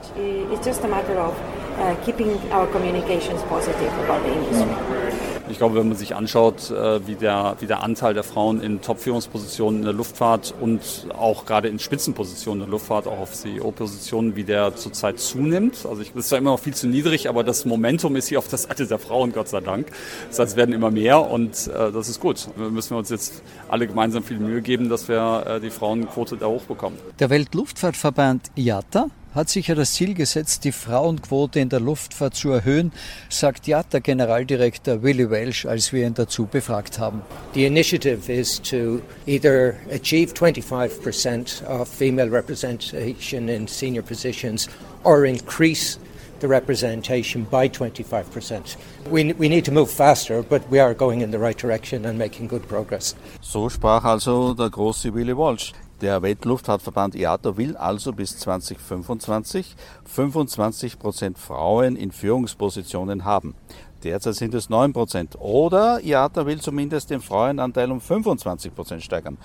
Uh, 1.79 1.95
keeping 2.05 2.29
our 2.53 2.67
communications 2.67 3.43
positive 3.49 3.93
about 4.05 4.23
the 4.25 4.33
industry. 4.33 5.13
Ich 5.53 5.59
glaube, 5.59 5.75
wenn 5.75 5.89
man 5.89 5.99
sich 5.99 6.15
anschaut, 6.15 6.71
äh, 6.71 7.07
wie 7.07 7.15
der, 7.15 7.57
wie 7.61 7.67
der 7.67 7.83
Anteil 7.83 8.15
der 8.15 8.23
Frauen 8.23 8.63
in 8.63 8.81
Top-Führungspositionen 8.81 9.81
in 9.81 9.85
der 9.85 9.93
Luftfahrt 9.93 10.55
und 10.59 10.81
auch 11.15 11.45
gerade 11.45 11.69
in 11.69 11.79
Spitzenpositionen 11.79 12.61
der 12.61 12.69
Luftfahrt, 12.71 13.07
auch 13.07 13.19
auf 13.19 13.33
CEO-Positionen, 13.33 14.35
wie 14.35 14.45
der 14.45 14.77
zurzeit 14.77 15.19
zunimmt. 15.19 15.85
Also 15.85 16.01
ich, 16.01 16.13
das 16.13 16.25
ist 16.25 16.29
zwar 16.31 16.39
immer 16.39 16.53
noch 16.53 16.61
viel 16.61 16.75
zu 16.75 16.87
niedrig, 16.87 17.29
aber 17.29 17.45
das 17.45 17.65
Momentum 17.65 18.17
ist 18.17 18.29
hier 18.29 18.39
auf 18.39 18.49
der 18.49 18.61
Seite 18.61 18.87
der 18.87 18.99
Frauen, 18.99 19.33
Gott 19.33 19.49
sei 19.49 19.61
Dank. 19.61 19.89
Das 20.29 20.39
heißt, 20.39 20.53
es 20.53 20.57
werden 20.57 20.75
immer 20.75 20.91
mehr 20.91 21.31
und 21.31 21.67
äh, 21.67 21.93
das 21.93 22.09
ist 22.09 22.21
gut. 22.21 22.49
Da 22.57 22.71
müssen 22.71 22.91
wir 22.91 22.99
uns 22.99 23.11
jetzt 23.11 23.43
alle 23.69 23.87
gemeinsam 23.87 24.23
viel 24.23 24.39
Mühe 24.39 24.63
geben, 24.63 24.89
dass 24.89 25.09
wir 25.09 25.45
äh, 25.47 25.61
die 25.61 25.71
Frauenquote 25.71 26.37
da 26.37 26.47
hochbekommen. 26.47 26.99
Der 27.19 27.29
Weltluftfahrtverband 27.29 28.53
IATA 28.57 29.09
hat 29.35 29.49
sich 29.49 29.69
ja 29.69 29.75
das 29.75 29.95
Ziel 29.95 30.15
gesetzt, 30.15 30.65
die 30.65 30.73
Frauenquote 30.73 31.61
in 31.61 31.69
der 31.69 31.81
Luftfahrt 31.81 32.35
zu 32.35 32.51
erhöhen, 32.51 32.93
sagt 33.29 33.67
JATA-Generaldirektor 33.67 35.03
Willy 35.03 35.31
Welsh, 35.31 35.67
als 35.67 35.93
wir 35.93 36.07
ihn 36.07 36.15
dazu 36.15 36.47
befragt 36.47 36.99
haben. 36.99 37.23
The 37.55 37.67
initiative 37.67 38.33
is 38.33 38.61
to 38.63 39.01
either 39.27 39.77
achieve 39.91 40.33
25% 40.35 41.65
of 41.67 41.89
female 41.89 42.31
representation 42.31 43.49
in 43.49 43.67
senior 43.67 44.03
positions 44.03 44.69
or 45.05 45.25
increase 45.25 45.99
the 46.41 46.49
representation 46.49 47.45
by 47.45 47.69
25%. 47.69 48.77
We, 49.11 49.33
we 49.33 49.49
need 49.49 49.65
to 49.65 49.73
move 49.73 49.91
faster, 49.91 50.43
but 50.43 50.69
we 50.71 50.79
are 50.81 50.93
going 50.93 51.23
in 51.23 51.31
the 51.31 51.39
right 51.39 51.57
direction 51.57 52.05
and 52.05 52.19
making 52.19 52.49
good 52.49 52.69
progress. 52.69 53.15
So 53.41 53.69
sprach 53.71 54.05
also 54.05 54.53
der 54.53 54.69
große 54.69 55.15
Willy 55.15 55.33
Walsh. 55.33 55.73
Der 56.03 56.21
Weltluftfahrtverband 56.21 57.15
IATA 57.15 57.57
will 57.57 57.77
also 57.77 58.13
bis 58.13 58.37
2025 58.37 59.77
25 60.05 60.99
Prozent 60.99 61.39
Frauen 61.39 61.95
in 61.95 62.11
Führungspositionen 62.11 63.25
haben. 63.25 63.55
Derzeit 64.03 64.35
sind 64.35 64.53
es 64.53 64.69
9 64.69 64.93
Prozent. 64.93 65.37
Oder 65.39 66.01
IATA 66.03 66.45
will 66.45 66.61
zumindest 66.61 67.11
den 67.11 67.21
Frauenanteil 67.21 67.93
um 67.93 68.01
25 68.01 68.75
Prozent 68.75 69.05
steigern. 69.05 69.39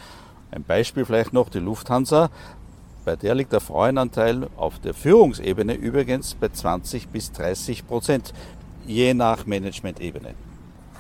Ein 0.50 0.63
Beispiel 0.63 1.06
vielleicht 1.06 1.32
noch 1.32 1.50
die 1.50 1.60
Lufthansa. 1.60 2.32
Bei 3.06 3.15
der 3.15 3.36
liegt 3.36 3.54
der 3.54 3.60
Frauenanteil 3.60 4.48
auf 4.58 4.80
der 4.80 4.96
Führungsebene 4.96 5.76
übrigens 5.76 6.34
bei 6.34 6.50
20 6.50 7.10
bis 7.10 7.32
30 7.34 7.86
Prozent, 7.86 8.34
je 8.88 9.13
nach 9.13 9.46
Managementebene. 9.46 10.34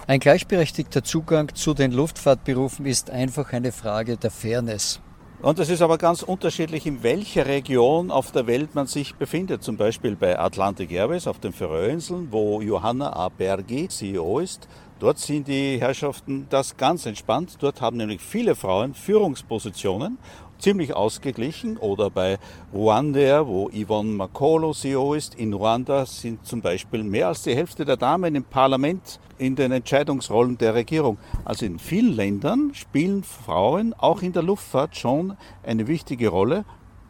Ein 0.05 0.19
gleichberechtigter 0.19 1.03
Zugang 1.03 1.55
zu 1.55 1.73
den 1.73 1.93
Luftfahrtberufen 1.93 2.85
ist 2.85 3.09
einfach 3.09 3.53
eine 3.53 3.71
Frage 3.71 4.17
der 4.17 4.29
Fairness. 4.29 5.01
Und 5.39 5.59
es 5.59 5.69
ist 5.69 5.83
aber 5.83 5.99
ganz 5.99 6.23
unterschiedlich, 6.23 6.87
in 6.87 7.03
welcher 7.03 7.45
Region 7.45 8.09
auf 8.09 8.31
der 8.31 8.47
Welt 8.47 8.73
man 8.73 8.87
sich 8.87 9.13
befindet. 9.13 9.61
Zum 9.61 9.77
Beispiel 9.77 10.15
bei 10.15 10.39
Atlantic 10.39 10.91
Airways 10.91 11.27
auf 11.27 11.39
den 11.39 11.53
Färöerinseln, 11.53 12.29
wo 12.31 12.59
Johanna 12.59 13.13
A. 13.13 13.29
Bergi 13.29 13.87
CEO 13.87 14.39
ist. 14.39 14.67
Dort 14.99 15.19
sind 15.19 15.47
die 15.47 15.79
Herrschaften 15.79 16.47
das 16.49 16.75
ganz 16.75 17.05
entspannt. 17.05 17.57
Dort 17.59 17.81
haben 17.81 17.97
nämlich 17.97 18.19
viele 18.19 18.55
Frauen 18.55 18.95
Führungspositionen 18.95 20.17
ziemlich 20.59 20.93
ausgeglichen. 20.93 21.77
Oder 21.77 22.09
bei 22.09 22.37
Ruanda, 22.73 23.47
wo 23.47 23.69
Yvonne 23.69 24.11
Makolo 24.11 24.73
CEO 24.73 25.13
ist, 25.13 25.35
in 25.35 25.53
Ruanda 25.53 26.05
sind 26.05 26.45
zum 26.45 26.61
Beispiel 26.61 27.03
mehr 27.03 27.27
als 27.29 27.43
die 27.43 27.55
Hälfte 27.55 27.85
der 27.85 27.97
Damen 27.97 28.35
im 28.35 28.43
Parlament 28.43 29.19
in 29.37 29.55
den 29.55 29.71
Entscheidungsrollen 29.71 30.57
der 30.57 30.73
Regierung. 30.73 31.17
Also 31.45 31.65
in 31.65 31.79
vielen 31.79 32.13
Ländern 32.13 32.71
spielen 32.73 33.23
Frauen 33.23 33.93
auch 33.93 34.21
in 34.21 34.33
der 34.33 34.43
Luftfahrt 34.43 34.95
schon 34.95 35.37
eine 35.63 35.87
wichtige 35.87 36.29
Rolle 36.29 36.65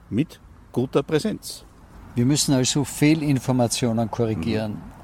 mit 0.09 0.39
guter 0.71 1.03
Präsenz. 1.03 1.65
Wir 2.15 2.25
müssen 2.25 2.53
also 2.53 2.83
Fehlinformationen 2.83 4.09
korrigieren. 4.09 4.71
Mhm. 4.73 4.96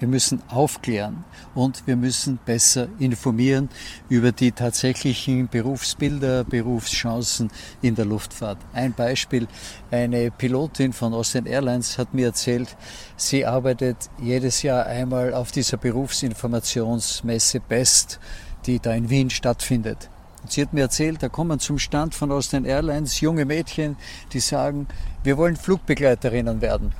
Wir 0.00 0.08
müssen 0.08 0.42
aufklären 0.48 1.24
und 1.54 1.86
wir 1.86 1.94
müssen 1.94 2.38
besser 2.44 2.88
informieren 2.98 3.68
über 4.08 4.32
die 4.32 4.50
tatsächlichen 4.50 5.46
Berufsbilder, 5.48 6.42
Berufschancen 6.44 7.50
in 7.82 7.94
der 7.96 8.06
Luftfahrt. 8.06 8.56
Ein 8.72 8.94
Beispiel, 8.94 9.46
eine 9.90 10.30
Pilotin 10.30 10.94
von 10.94 11.12
Austrian 11.12 11.44
Airlines 11.44 11.98
hat 11.98 12.14
mir 12.14 12.28
erzählt, 12.28 12.78
sie 13.18 13.44
arbeitet 13.44 14.08
jedes 14.18 14.62
Jahr 14.62 14.86
einmal 14.86 15.34
auf 15.34 15.52
dieser 15.52 15.76
Berufsinformationsmesse 15.76 17.60
BEST, 17.60 18.18
die 18.64 18.80
da 18.80 18.94
in 18.94 19.10
Wien 19.10 19.28
stattfindet. 19.28 20.08
Und 20.40 20.50
sie 20.50 20.62
hat 20.62 20.72
mir 20.72 20.80
erzählt, 20.80 21.22
da 21.22 21.28
kommen 21.28 21.60
zum 21.60 21.78
Stand 21.78 22.14
von 22.14 22.32
Austrian 22.32 22.64
Airlines 22.64 23.20
junge 23.20 23.44
Mädchen, 23.44 23.96
die 24.32 24.40
sagen, 24.40 24.88
wir 25.22 25.36
wollen 25.36 25.56
Flugbegleiterinnen 25.56 26.62
werden. 26.62 26.94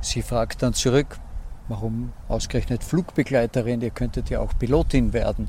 Sie 0.00 0.22
fragt 0.22 0.62
dann 0.62 0.74
zurück, 0.74 1.20
Warum 1.70 2.12
ausgerechnet 2.26 2.82
Flugbegleiterin? 2.82 3.80
Ihr 3.80 3.90
könntet 3.90 4.28
ja 4.28 4.40
auch 4.40 4.58
Pilotin 4.58 5.12
werden. 5.12 5.48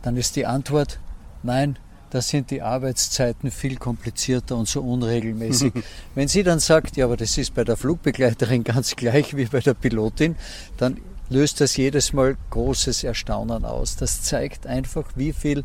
Dann 0.00 0.16
ist 0.16 0.34
die 0.36 0.46
Antwort, 0.46 0.98
nein, 1.42 1.78
da 2.08 2.22
sind 2.22 2.50
die 2.50 2.62
Arbeitszeiten 2.62 3.50
viel 3.50 3.76
komplizierter 3.76 4.56
und 4.56 4.66
so 4.66 4.80
unregelmäßig. 4.80 5.74
Wenn 6.14 6.28
sie 6.28 6.44
dann 6.44 6.60
sagt, 6.60 6.96
ja, 6.96 7.04
aber 7.04 7.18
das 7.18 7.36
ist 7.36 7.54
bei 7.54 7.62
der 7.62 7.76
Flugbegleiterin 7.76 8.64
ganz 8.72 8.96
gleich 8.96 9.36
wie 9.36 9.44
bei 9.44 9.60
der 9.60 9.74
Pilotin, 9.74 10.34
dann 10.78 10.96
löst 11.28 11.60
das 11.60 11.76
jedes 11.76 12.14
Mal 12.14 12.38
großes 12.48 13.04
Erstaunen 13.04 13.66
aus. 13.66 13.96
Das 13.96 14.22
zeigt 14.22 14.66
einfach, 14.66 15.04
wie 15.14 15.34
viel 15.34 15.62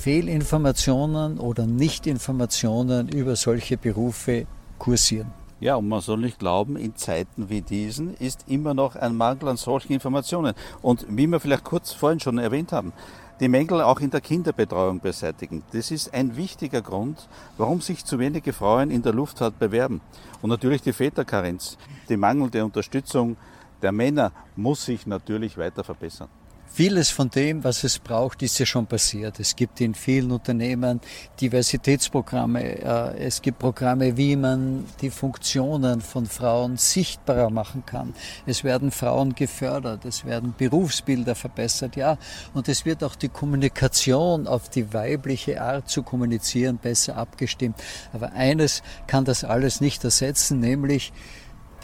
Fehlinformationen 0.00 1.38
oder 1.38 1.66
Nichtinformationen 1.66 3.08
über 3.08 3.36
solche 3.36 3.78
Berufe 3.78 4.46
kursieren. 4.78 5.32
Ja, 5.64 5.76
und 5.76 5.88
man 5.88 6.02
soll 6.02 6.18
nicht 6.18 6.38
glauben, 6.38 6.76
in 6.76 6.94
Zeiten 6.94 7.48
wie 7.48 7.62
diesen 7.62 8.12
ist 8.18 8.44
immer 8.48 8.74
noch 8.74 8.96
ein 8.96 9.16
Mangel 9.16 9.48
an 9.48 9.56
solchen 9.56 9.94
Informationen. 9.94 10.52
Und 10.82 11.06
wie 11.08 11.26
wir 11.26 11.40
vielleicht 11.40 11.64
kurz 11.64 11.90
vorhin 11.90 12.20
schon 12.20 12.36
erwähnt 12.36 12.70
haben, 12.70 12.92
die 13.40 13.48
Mängel 13.48 13.80
auch 13.80 14.00
in 14.00 14.10
der 14.10 14.20
Kinderbetreuung 14.20 15.00
beseitigen. 15.00 15.62
Das 15.72 15.90
ist 15.90 16.12
ein 16.12 16.36
wichtiger 16.36 16.82
Grund, 16.82 17.30
warum 17.56 17.80
sich 17.80 18.04
zu 18.04 18.18
wenige 18.18 18.52
Frauen 18.52 18.90
in 18.90 19.00
der 19.00 19.14
Luftfahrt 19.14 19.58
bewerben. 19.58 20.02
Und 20.42 20.50
natürlich 20.50 20.82
die 20.82 20.92
Väterkarenz. 20.92 21.78
Die 22.10 22.18
mangelnde 22.18 22.62
Unterstützung 22.62 23.38
der 23.80 23.92
Männer 23.92 24.32
muss 24.56 24.84
sich 24.84 25.06
natürlich 25.06 25.56
weiter 25.56 25.82
verbessern. 25.82 26.28
Vieles 26.76 27.08
von 27.08 27.30
dem, 27.30 27.62
was 27.62 27.84
es 27.84 28.00
braucht, 28.00 28.42
ist 28.42 28.58
ja 28.58 28.66
schon 28.66 28.88
passiert. 28.88 29.38
Es 29.38 29.54
gibt 29.54 29.80
in 29.80 29.94
vielen 29.94 30.32
Unternehmen 30.32 31.00
Diversitätsprogramme. 31.40 32.82
Äh, 32.82 33.26
es 33.26 33.42
gibt 33.42 33.60
Programme, 33.60 34.16
wie 34.16 34.34
man 34.34 34.84
die 35.00 35.10
Funktionen 35.10 36.00
von 36.00 36.26
Frauen 36.26 36.76
sichtbarer 36.76 37.50
machen 37.50 37.86
kann. 37.86 38.12
Es 38.44 38.64
werden 38.64 38.90
Frauen 38.90 39.36
gefördert. 39.36 40.04
Es 40.04 40.24
werden 40.24 40.52
Berufsbilder 40.58 41.36
verbessert. 41.36 41.94
Ja, 41.94 42.18
und 42.54 42.68
es 42.68 42.84
wird 42.84 43.04
auch 43.04 43.14
die 43.14 43.28
Kommunikation 43.28 44.48
auf 44.48 44.68
die 44.68 44.92
weibliche 44.92 45.62
Art 45.62 45.88
zu 45.88 46.02
kommunizieren 46.02 46.78
besser 46.78 47.16
abgestimmt. 47.16 47.80
Aber 48.12 48.32
eines 48.32 48.82
kann 49.06 49.24
das 49.24 49.44
alles 49.44 49.80
nicht 49.80 50.02
ersetzen, 50.02 50.58
nämlich 50.58 51.12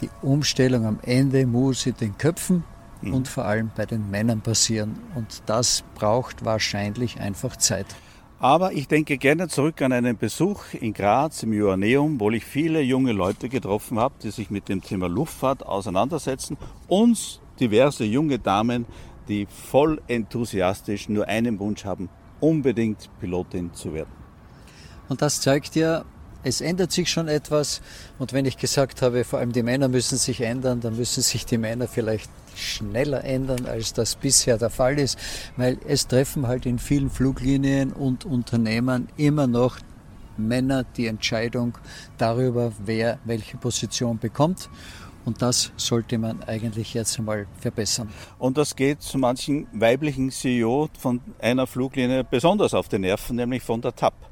die 0.01 0.09
Umstellung 0.21 0.85
am 0.85 0.99
Ende 1.01 1.45
muss 1.45 1.85
in 1.85 1.95
den 1.95 2.17
Köpfen 2.17 2.65
mhm. 3.01 3.13
und 3.13 3.27
vor 3.27 3.45
allem 3.45 3.71
bei 3.75 3.85
den 3.85 4.09
Männern 4.09 4.41
passieren. 4.41 4.99
Und 5.15 5.43
das 5.45 5.83
braucht 5.95 6.45
wahrscheinlich 6.45 7.19
einfach 7.19 7.55
Zeit. 7.55 7.87
Aber 8.39 8.73
ich 8.73 8.87
denke 8.87 9.19
gerne 9.19 9.49
zurück 9.49 9.81
an 9.83 9.93
einen 9.93 10.17
Besuch 10.17 10.73
in 10.73 10.93
Graz 10.93 11.43
im 11.43 11.53
Joanneum, 11.53 12.19
wo 12.19 12.31
ich 12.31 12.43
viele 12.43 12.81
junge 12.81 13.11
Leute 13.11 13.49
getroffen 13.49 13.99
habe, 13.99 14.15
die 14.23 14.31
sich 14.31 14.49
mit 14.49 14.67
dem 14.67 14.81
Thema 14.81 15.07
Luftfahrt 15.07 15.63
auseinandersetzen. 15.63 16.57
Uns 16.87 17.39
diverse 17.59 18.03
junge 18.03 18.39
Damen, 18.39 18.87
die 19.27 19.45
voll 19.45 20.01
enthusiastisch 20.07 21.07
nur 21.07 21.27
einen 21.27 21.59
Wunsch 21.59 21.85
haben, 21.85 22.09
unbedingt 22.39 23.11
Pilotin 23.19 23.73
zu 23.73 23.93
werden. 23.93 24.09
Und 25.07 25.21
das 25.21 25.39
zeigt 25.41 25.75
ja, 25.75 26.03
es 26.43 26.61
ändert 26.61 26.91
sich 26.91 27.09
schon 27.09 27.27
etwas. 27.27 27.81
Und 28.19 28.33
wenn 28.33 28.45
ich 28.45 28.57
gesagt 28.57 29.01
habe, 29.01 29.23
vor 29.23 29.39
allem 29.39 29.51
die 29.51 29.63
Männer 29.63 29.87
müssen 29.87 30.17
sich 30.17 30.41
ändern, 30.41 30.81
dann 30.81 30.95
müssen 30.95 31.21
sich 31.21 31.45
die 31.45 31.57
Männer 31.57 31.87
vielleicht 31.87 32.29
schneller 32.55 33.23
ändern, 33.23 33.65
als 33.65 33.93
das 33.93 34.15
bisher 34.15 34.57
der 34.57 34.69
Fall 34.69 34.99
ist, 34.99 35.17
weil 35.57 35.77
es 35.87 36.07
treffen 36.07 36.47
halt 36.47 36.65
in 36.65 36.79
vielen 36.79 37.09
Fluglinien 37.09 37.93
und 37.93 38.25
Unternehmen 38.25 39.07
immer 39.17 39.47
noch 39.47 39.77
Männer 40.37 40.83
die 40.83 41.07
Entscheidung 41.07 41.77
darüber, 42.17 42.71
wer 42.83 43.19
welche 43.25 43.57
Position 43.57 44.17
bekommt. 44.19 44.69
Und 45.23 45.41
das 45.41 45.71
sollte 45.77 46.17
man 46.17 46.41
eigentlich 46.43 46.95
jetzt 46.95 47.19
einmal 47.19 47.45
verbessern. 47.59 48.09
Und 48.39 48.57
das 48.57 48.75
geht 48.75 49.03
zu 49.03 49.19
manchen 49.19 49.67
weiblichen 49.71 50.31
CEO 50.31 50.89
von 50.97 51.21
einer 51.39 51.67
Fluglinie 51.67 52.23
besonders 52.23 52.73
auf 52.73 52.89
die 52.89 52.97
Nerven, 52.97 53.35
nämlich 53.35 53.61
von 53.61 53.81
der 53.81 53.95
TAP. 53.95 54.30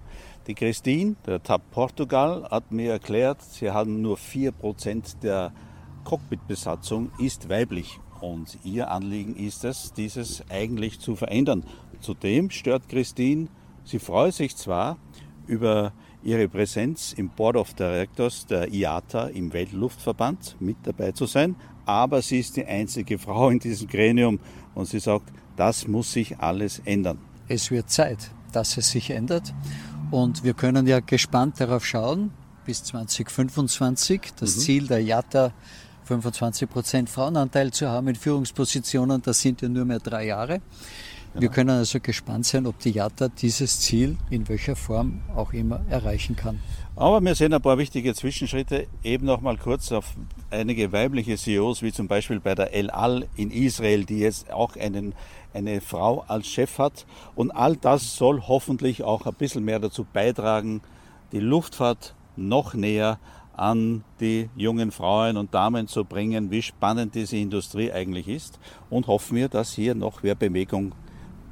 Die 0.50 0.56
Christine, 0.56 1.16
der 1.28 1.44
TAP 1.44 1.70
Portugal, 1.70 2.48
hat 2.50 2.72
mir 2.72 2.94
erklärt, 2.94 3.40
sie 3.44 3.70
haben 3.70 4.02
nur 4.02 4.18
4% 4.18 5.20
der 5.22 5.54
Cockpitbesatzung 6.06 7.12
ist 7.20 7.50
weiblich. 7.50 8.00
Und 8.20 8.58
ihr 8.64 8.90
Anliegen 8.90 9.36
ist 9.36 9.64
es, 9.64 9.94
dieses 9.94 10.44
eigentlich 10.50 11.00
zu 11.00 11.16
verändern. 11.16 11.64
Zudem 12.00 12.50
stört 12.50 12.90
Christine, 12.90 13.48
sie 13.84 14.00
freut 14.00 14.34
sich 14.34 14.56
zwar 14.56 14.98
über 15.46 15.94
ihre 16.24 16.48
Präsenz 16.48 17.14
im 17.14 17.30
Board 17.30 17.56
of 17.56 17.76
Directors 17.76 18.48
der 18.48 18.74
IATA 18.74 19.28
im 19.28 19.54
Weltluftverband 19.54 20.56
mit 20.60 20.78
dabei 20.82 21.12
zu 21.12 21.28
sein, 21.28 21.58
aber 21.86 22.24
sie 22.24 22.40
ist 22.40 22.58
die 22.58 22.66
einzige 22.66 23.20
Frau 23.20 23.52
in 23.52 23.60
diesem 23.60 23.88
Gremium 23.88 24.40
und 24.74 24.86
sie 24.86 25.00
sagt, 25.00 25.32
das 25.56 25.88
muss 25.88 26.12
sich 26.12 26.40
alles 26.40 26.82
ändern. 26.86 27.20
Es 27.48 27.70
wird 27.70 27.92
Zeit, 27.92 28.32
dass 28.52 28.78
es 28.78 28.90
sich 28.90 29.12
ändert 29.12 29.54
und 30.12 30.44
wir 30.44 30.54
können 30.54 30.88
ja 30.88 31.00
gespannt 31.00 31.60
darauf 31.60 31.86
schauen, 31.86 32.32
bis 32.66 32.84
2025. 32.84 34.22
Das 34.40 34.56
mhm. 34.56 34.60
Ziel 34.60 34.88
der 34.88 35.04
JATA 35.04 35.52
25 36.06 36.70
Prozent 36.70 37.10
Frauenanteil 37.10 37.72
zu 37.72 37.88
haben 37.88 38.08
in 38.08 38.16
Führungspositionen, 38.16 39.22
das 39.22 39.42
sind 39.42 39.62
ja 39.62 39.70
nur 39.70 39.86
mehr 39.86 40.00
drei 40.00 40.26
Jahre. 40.26 40.62
Wir 41.36 41.50
können 41.50 41.70
also 41.70 42.00
gespannt 42.00 42.48
sein, 42.48 42.66
ob 42.66 42.80
die 42.80 42.90
JATA 42.90 43.30
dieses 43.30 43.80
Ziel 43.80 44.18
in 44.32 44.50
welcher 44.50 44.76
Form 44.76 45.22
auch 45.36 45.54
immer 45.54 45.82
erreichen 45.90 46.36
kann. 46.36 46.60
Aber 46.96 47.22
wir 47.22 47.36
sehen 47.36 47.54
ein 47.54 47.62
paar 47.62 47.78
wichtige 47.78 48.14
Zwischenschritte. 48.14 48.88
Eben 49.04 49.26
noch 49.26 49.40
mal 49.40 49.56
kurz 49.56 49.92
auf 49.92 50.16
einige 50.50 50.92
weibliche 50.92 51.38
CEOs, 51.38 51.82
wie 51.82 51.94
zum 51.94 52.08
Beispiel 52.08 52.40
bei 52.40 52.56
der 52.56 52.74
El 52.74 52.90
Al 52.90 53.28
in 53.36 53.52
Israel, 53.52 54.06
die 54.06 54.20
jetzt 54.20 54.52
auch 54.52 54.76
einen, 54.76 55.14
eine 55.54 55.82
Frau 55.82 56.24
als 56.28 56.48
Chef 56.48 56.78
hat. 56.78 57.06
Und 57.36 57.52
all 57.52 57.76
das 57.76 58.16
soll 58.16 58.42
hoffentlich 58.48 59.04
auch 59.04 59.26
ein 59.26 59.34
bisschen 59.34 59.66
mehr 59.66 59.80
dazu 59.80 60.06
beitragen, 60.12 60.82
die 61.32 61.40
Luftfahrt 61.40 62.16
noch 62.36 62.74
näher 62.74 63.20
an 63.60 64.04
die 64.22 64.50
jungen 64.56 64.92
Frauen 64.92 65.36
und 65.36 65.54
Damen 65.54 65.88
zu 65.88 66.06
bringen, 66.06 66.50
wie 66.50 66.62
spannend 66.62 67.14
diese 67.16 67.36
Industrie 67.36 67.92
eigentlich 67.92 68.28
ist. 68.28 68.60
Und 68.90 69.08
hoffen 69.08 69.36
wir, 69.36 69.50
dass 69.50 69.74
hier 69.74 69.96
noch 69.96 70.24
mehr 70.24 70.36
Bewegung 70.36 70.94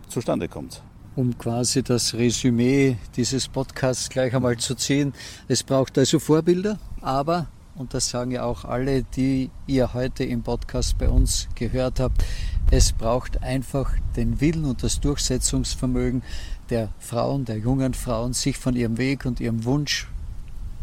zustande 0.08 0.48
kommt. 0.48 0.82
Um 1.16 1.38
quasi 1.38 1.84
das 1.84 2.14
Resümee 2.14 2.98
dieses 3.16 3.48
Podcasts 3.48 4.08
gleich 4.10 4.34
einmal 4.34 4.58
zu 4.58 4.76
ziehen. 4.76 5.14
Es 5.48 5.64
braucht 5.64 5.98
also 5.98 6.20
Vorbilder, 6.20 6.80
aber, 7.02 7.48
und 7.78 7.94
das 7.94 8.10
sagen 8.10 8.32
ja 8.32 8.44
auch 8.44 8.66
alle, 8.66 9.04
die 9.04 9.50
ihr 9.68 9.94
heute 9.94 10.24
im 10.24 10.44
Podcast 10.44 10.98
bei 10.98 11.10
uns 11.10 11.48
gehört 11.56 12.00
habt, 12.00 12.24
es 12.72 12.92
braucht 12.92 13.44
einfach 13.44 13.92
den 14.16 14.42
Willen 14.42 14.66
und 14.66 14.84
das 14.84 15.00
Durchsetzungsvermögen 15.00 16.22
der 16.70 16.90
Frauen, 17.00 17.46
der 17.46 17.58
jungen 17.58 17.94
Frauen, 17.94 18.34
sich 18.34 18.58
von 18.58 18.76
ihrem 18.76 18.98
Weg 18.98 19.26
und 19.26 19.40
ihrem 19.40 19.64
Wunsch 19.64 20.08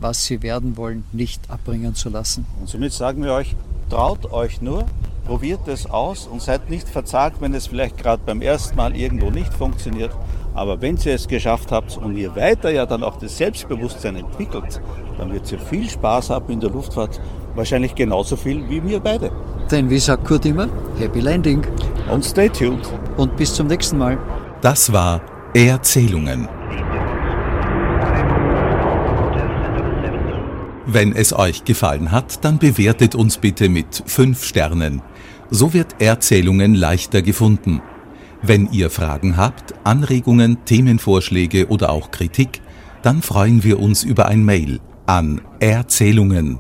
was 0.01 0.25
sie 0.25 0.43
werden 0.43 0.77
wollen, 0.77 1.05
nicht 1.13 1.51
abbringen 1.51 1.95
zu 1.95 2.09
lassen. 2.09 2.47
Und 2.61 2.69
somit 2.69 2.93
sagen 2.93 3.23
wir 3.23 3.33
euch, 3.33 3.55
traut 3.91 4.31
euch 4.33 4.61
nur, 4.61 4.87
probiert 5.27 5.67
es 5.69 5.91
aus 5.91 6.27
und 6.27 6.43
seid 6.43 6.71
nicht 6.71 6.89
verzagt, 6.89 7.41
wenn 7.41 7.55
es 7.55 7.67
vielleicht 7.67 7.99
gerade 7.99 8.23
beim 8.25 8.43
ersten 8.43 8.77
Mal 8.77 8.95
irgendwo 8.95 9.31
nicht 9.31 9.53
funktioniert. 9.53 10.11
Aber 10.55 10.81
wenn 10.81 10.97
ihr 10.97 11.15
es 11.15 11.27
geschafft 11.27 11.73
habt 11.73 11.97
und 11.97 12.17
ihr 12.17 12.37
weiter 12.37 12.71
ja 12.71 12.87
dann 12.87 13.03
auch 13.03 13.17
das 13.17 13.37
Selbstbewusstsein 13.37 14.17
entwickelt, 14.17 14.81
dann 15.19 15.33
wird 15.33 15.51
ihr 15.51 15.59
viel 15.59 15.89
Spaß 15.89 16.31
haben 16.31 16.53
in 16.53 16.61
der 16.61 16.71
Luftfahrt. 16.71 17.21
Wahrscheinlich 17.55 17.95
genauso 17.95 18.37
viel 18.37 18.69
wie 18.69 18.85
wir 18.85 19.01
beide. 19.01 19.31
Denn 19.71 19.89
wie 19.91 19.99
sagt 19.99 20.25
Kurt 20.25 20.45
immer, 20.45 20.69
Happy 20.99 21.21
Landing. 21.21 21.63
Und 22.11 22.25
stay 22.25 22.49
tuned. 22.49 22.89
Und 23.17 23.37
bis 23.37 23.55
zum 23.55 23.67
nächsten 23.67 23.99
Mal. 23.99 24.19
Das 24.61 24.93
war 24.93 25.23
Erzählungen. 25.55 26.49
Wenn 30.87 31.17
es 31.17 31.33
euch 31.33 31.65
gefallen 31.65 32.13
hat, 32.13 32.45
dann 32.45 32.59
bewertet 32.59 33.15
uns 33.15 33.39
bitte 33.39 33.69
mit 33.69 34.03
5 34.07 34.45
Sternen. 34.45 35.03
So 35.51 35.73
wird 35.73 36.01
Erzählungen 36.01 36.75
leichter 36.75 37.23
gefunden. 37.23 37.81
Wenn 38.43 38.71
ihr 38.73 38.91
Fragen 38.91 39.37
habt, 39.37 39.75
Anregungen, 39.85 40.65
Themenvorschläge 40.65 41.69
oder 41.69 41.91
auch 41.91 42.11
Kritik, 42.11 42.61
dann 43.03 43.23
freuen 43.23 43.65
wir 43.65 43.81
uns 43.81 44.03
über 44.03 44.27
ein 44.27 44.45
Mail 44.45 44.81
an 45.07 45.41
erzählungen 45.61 46.59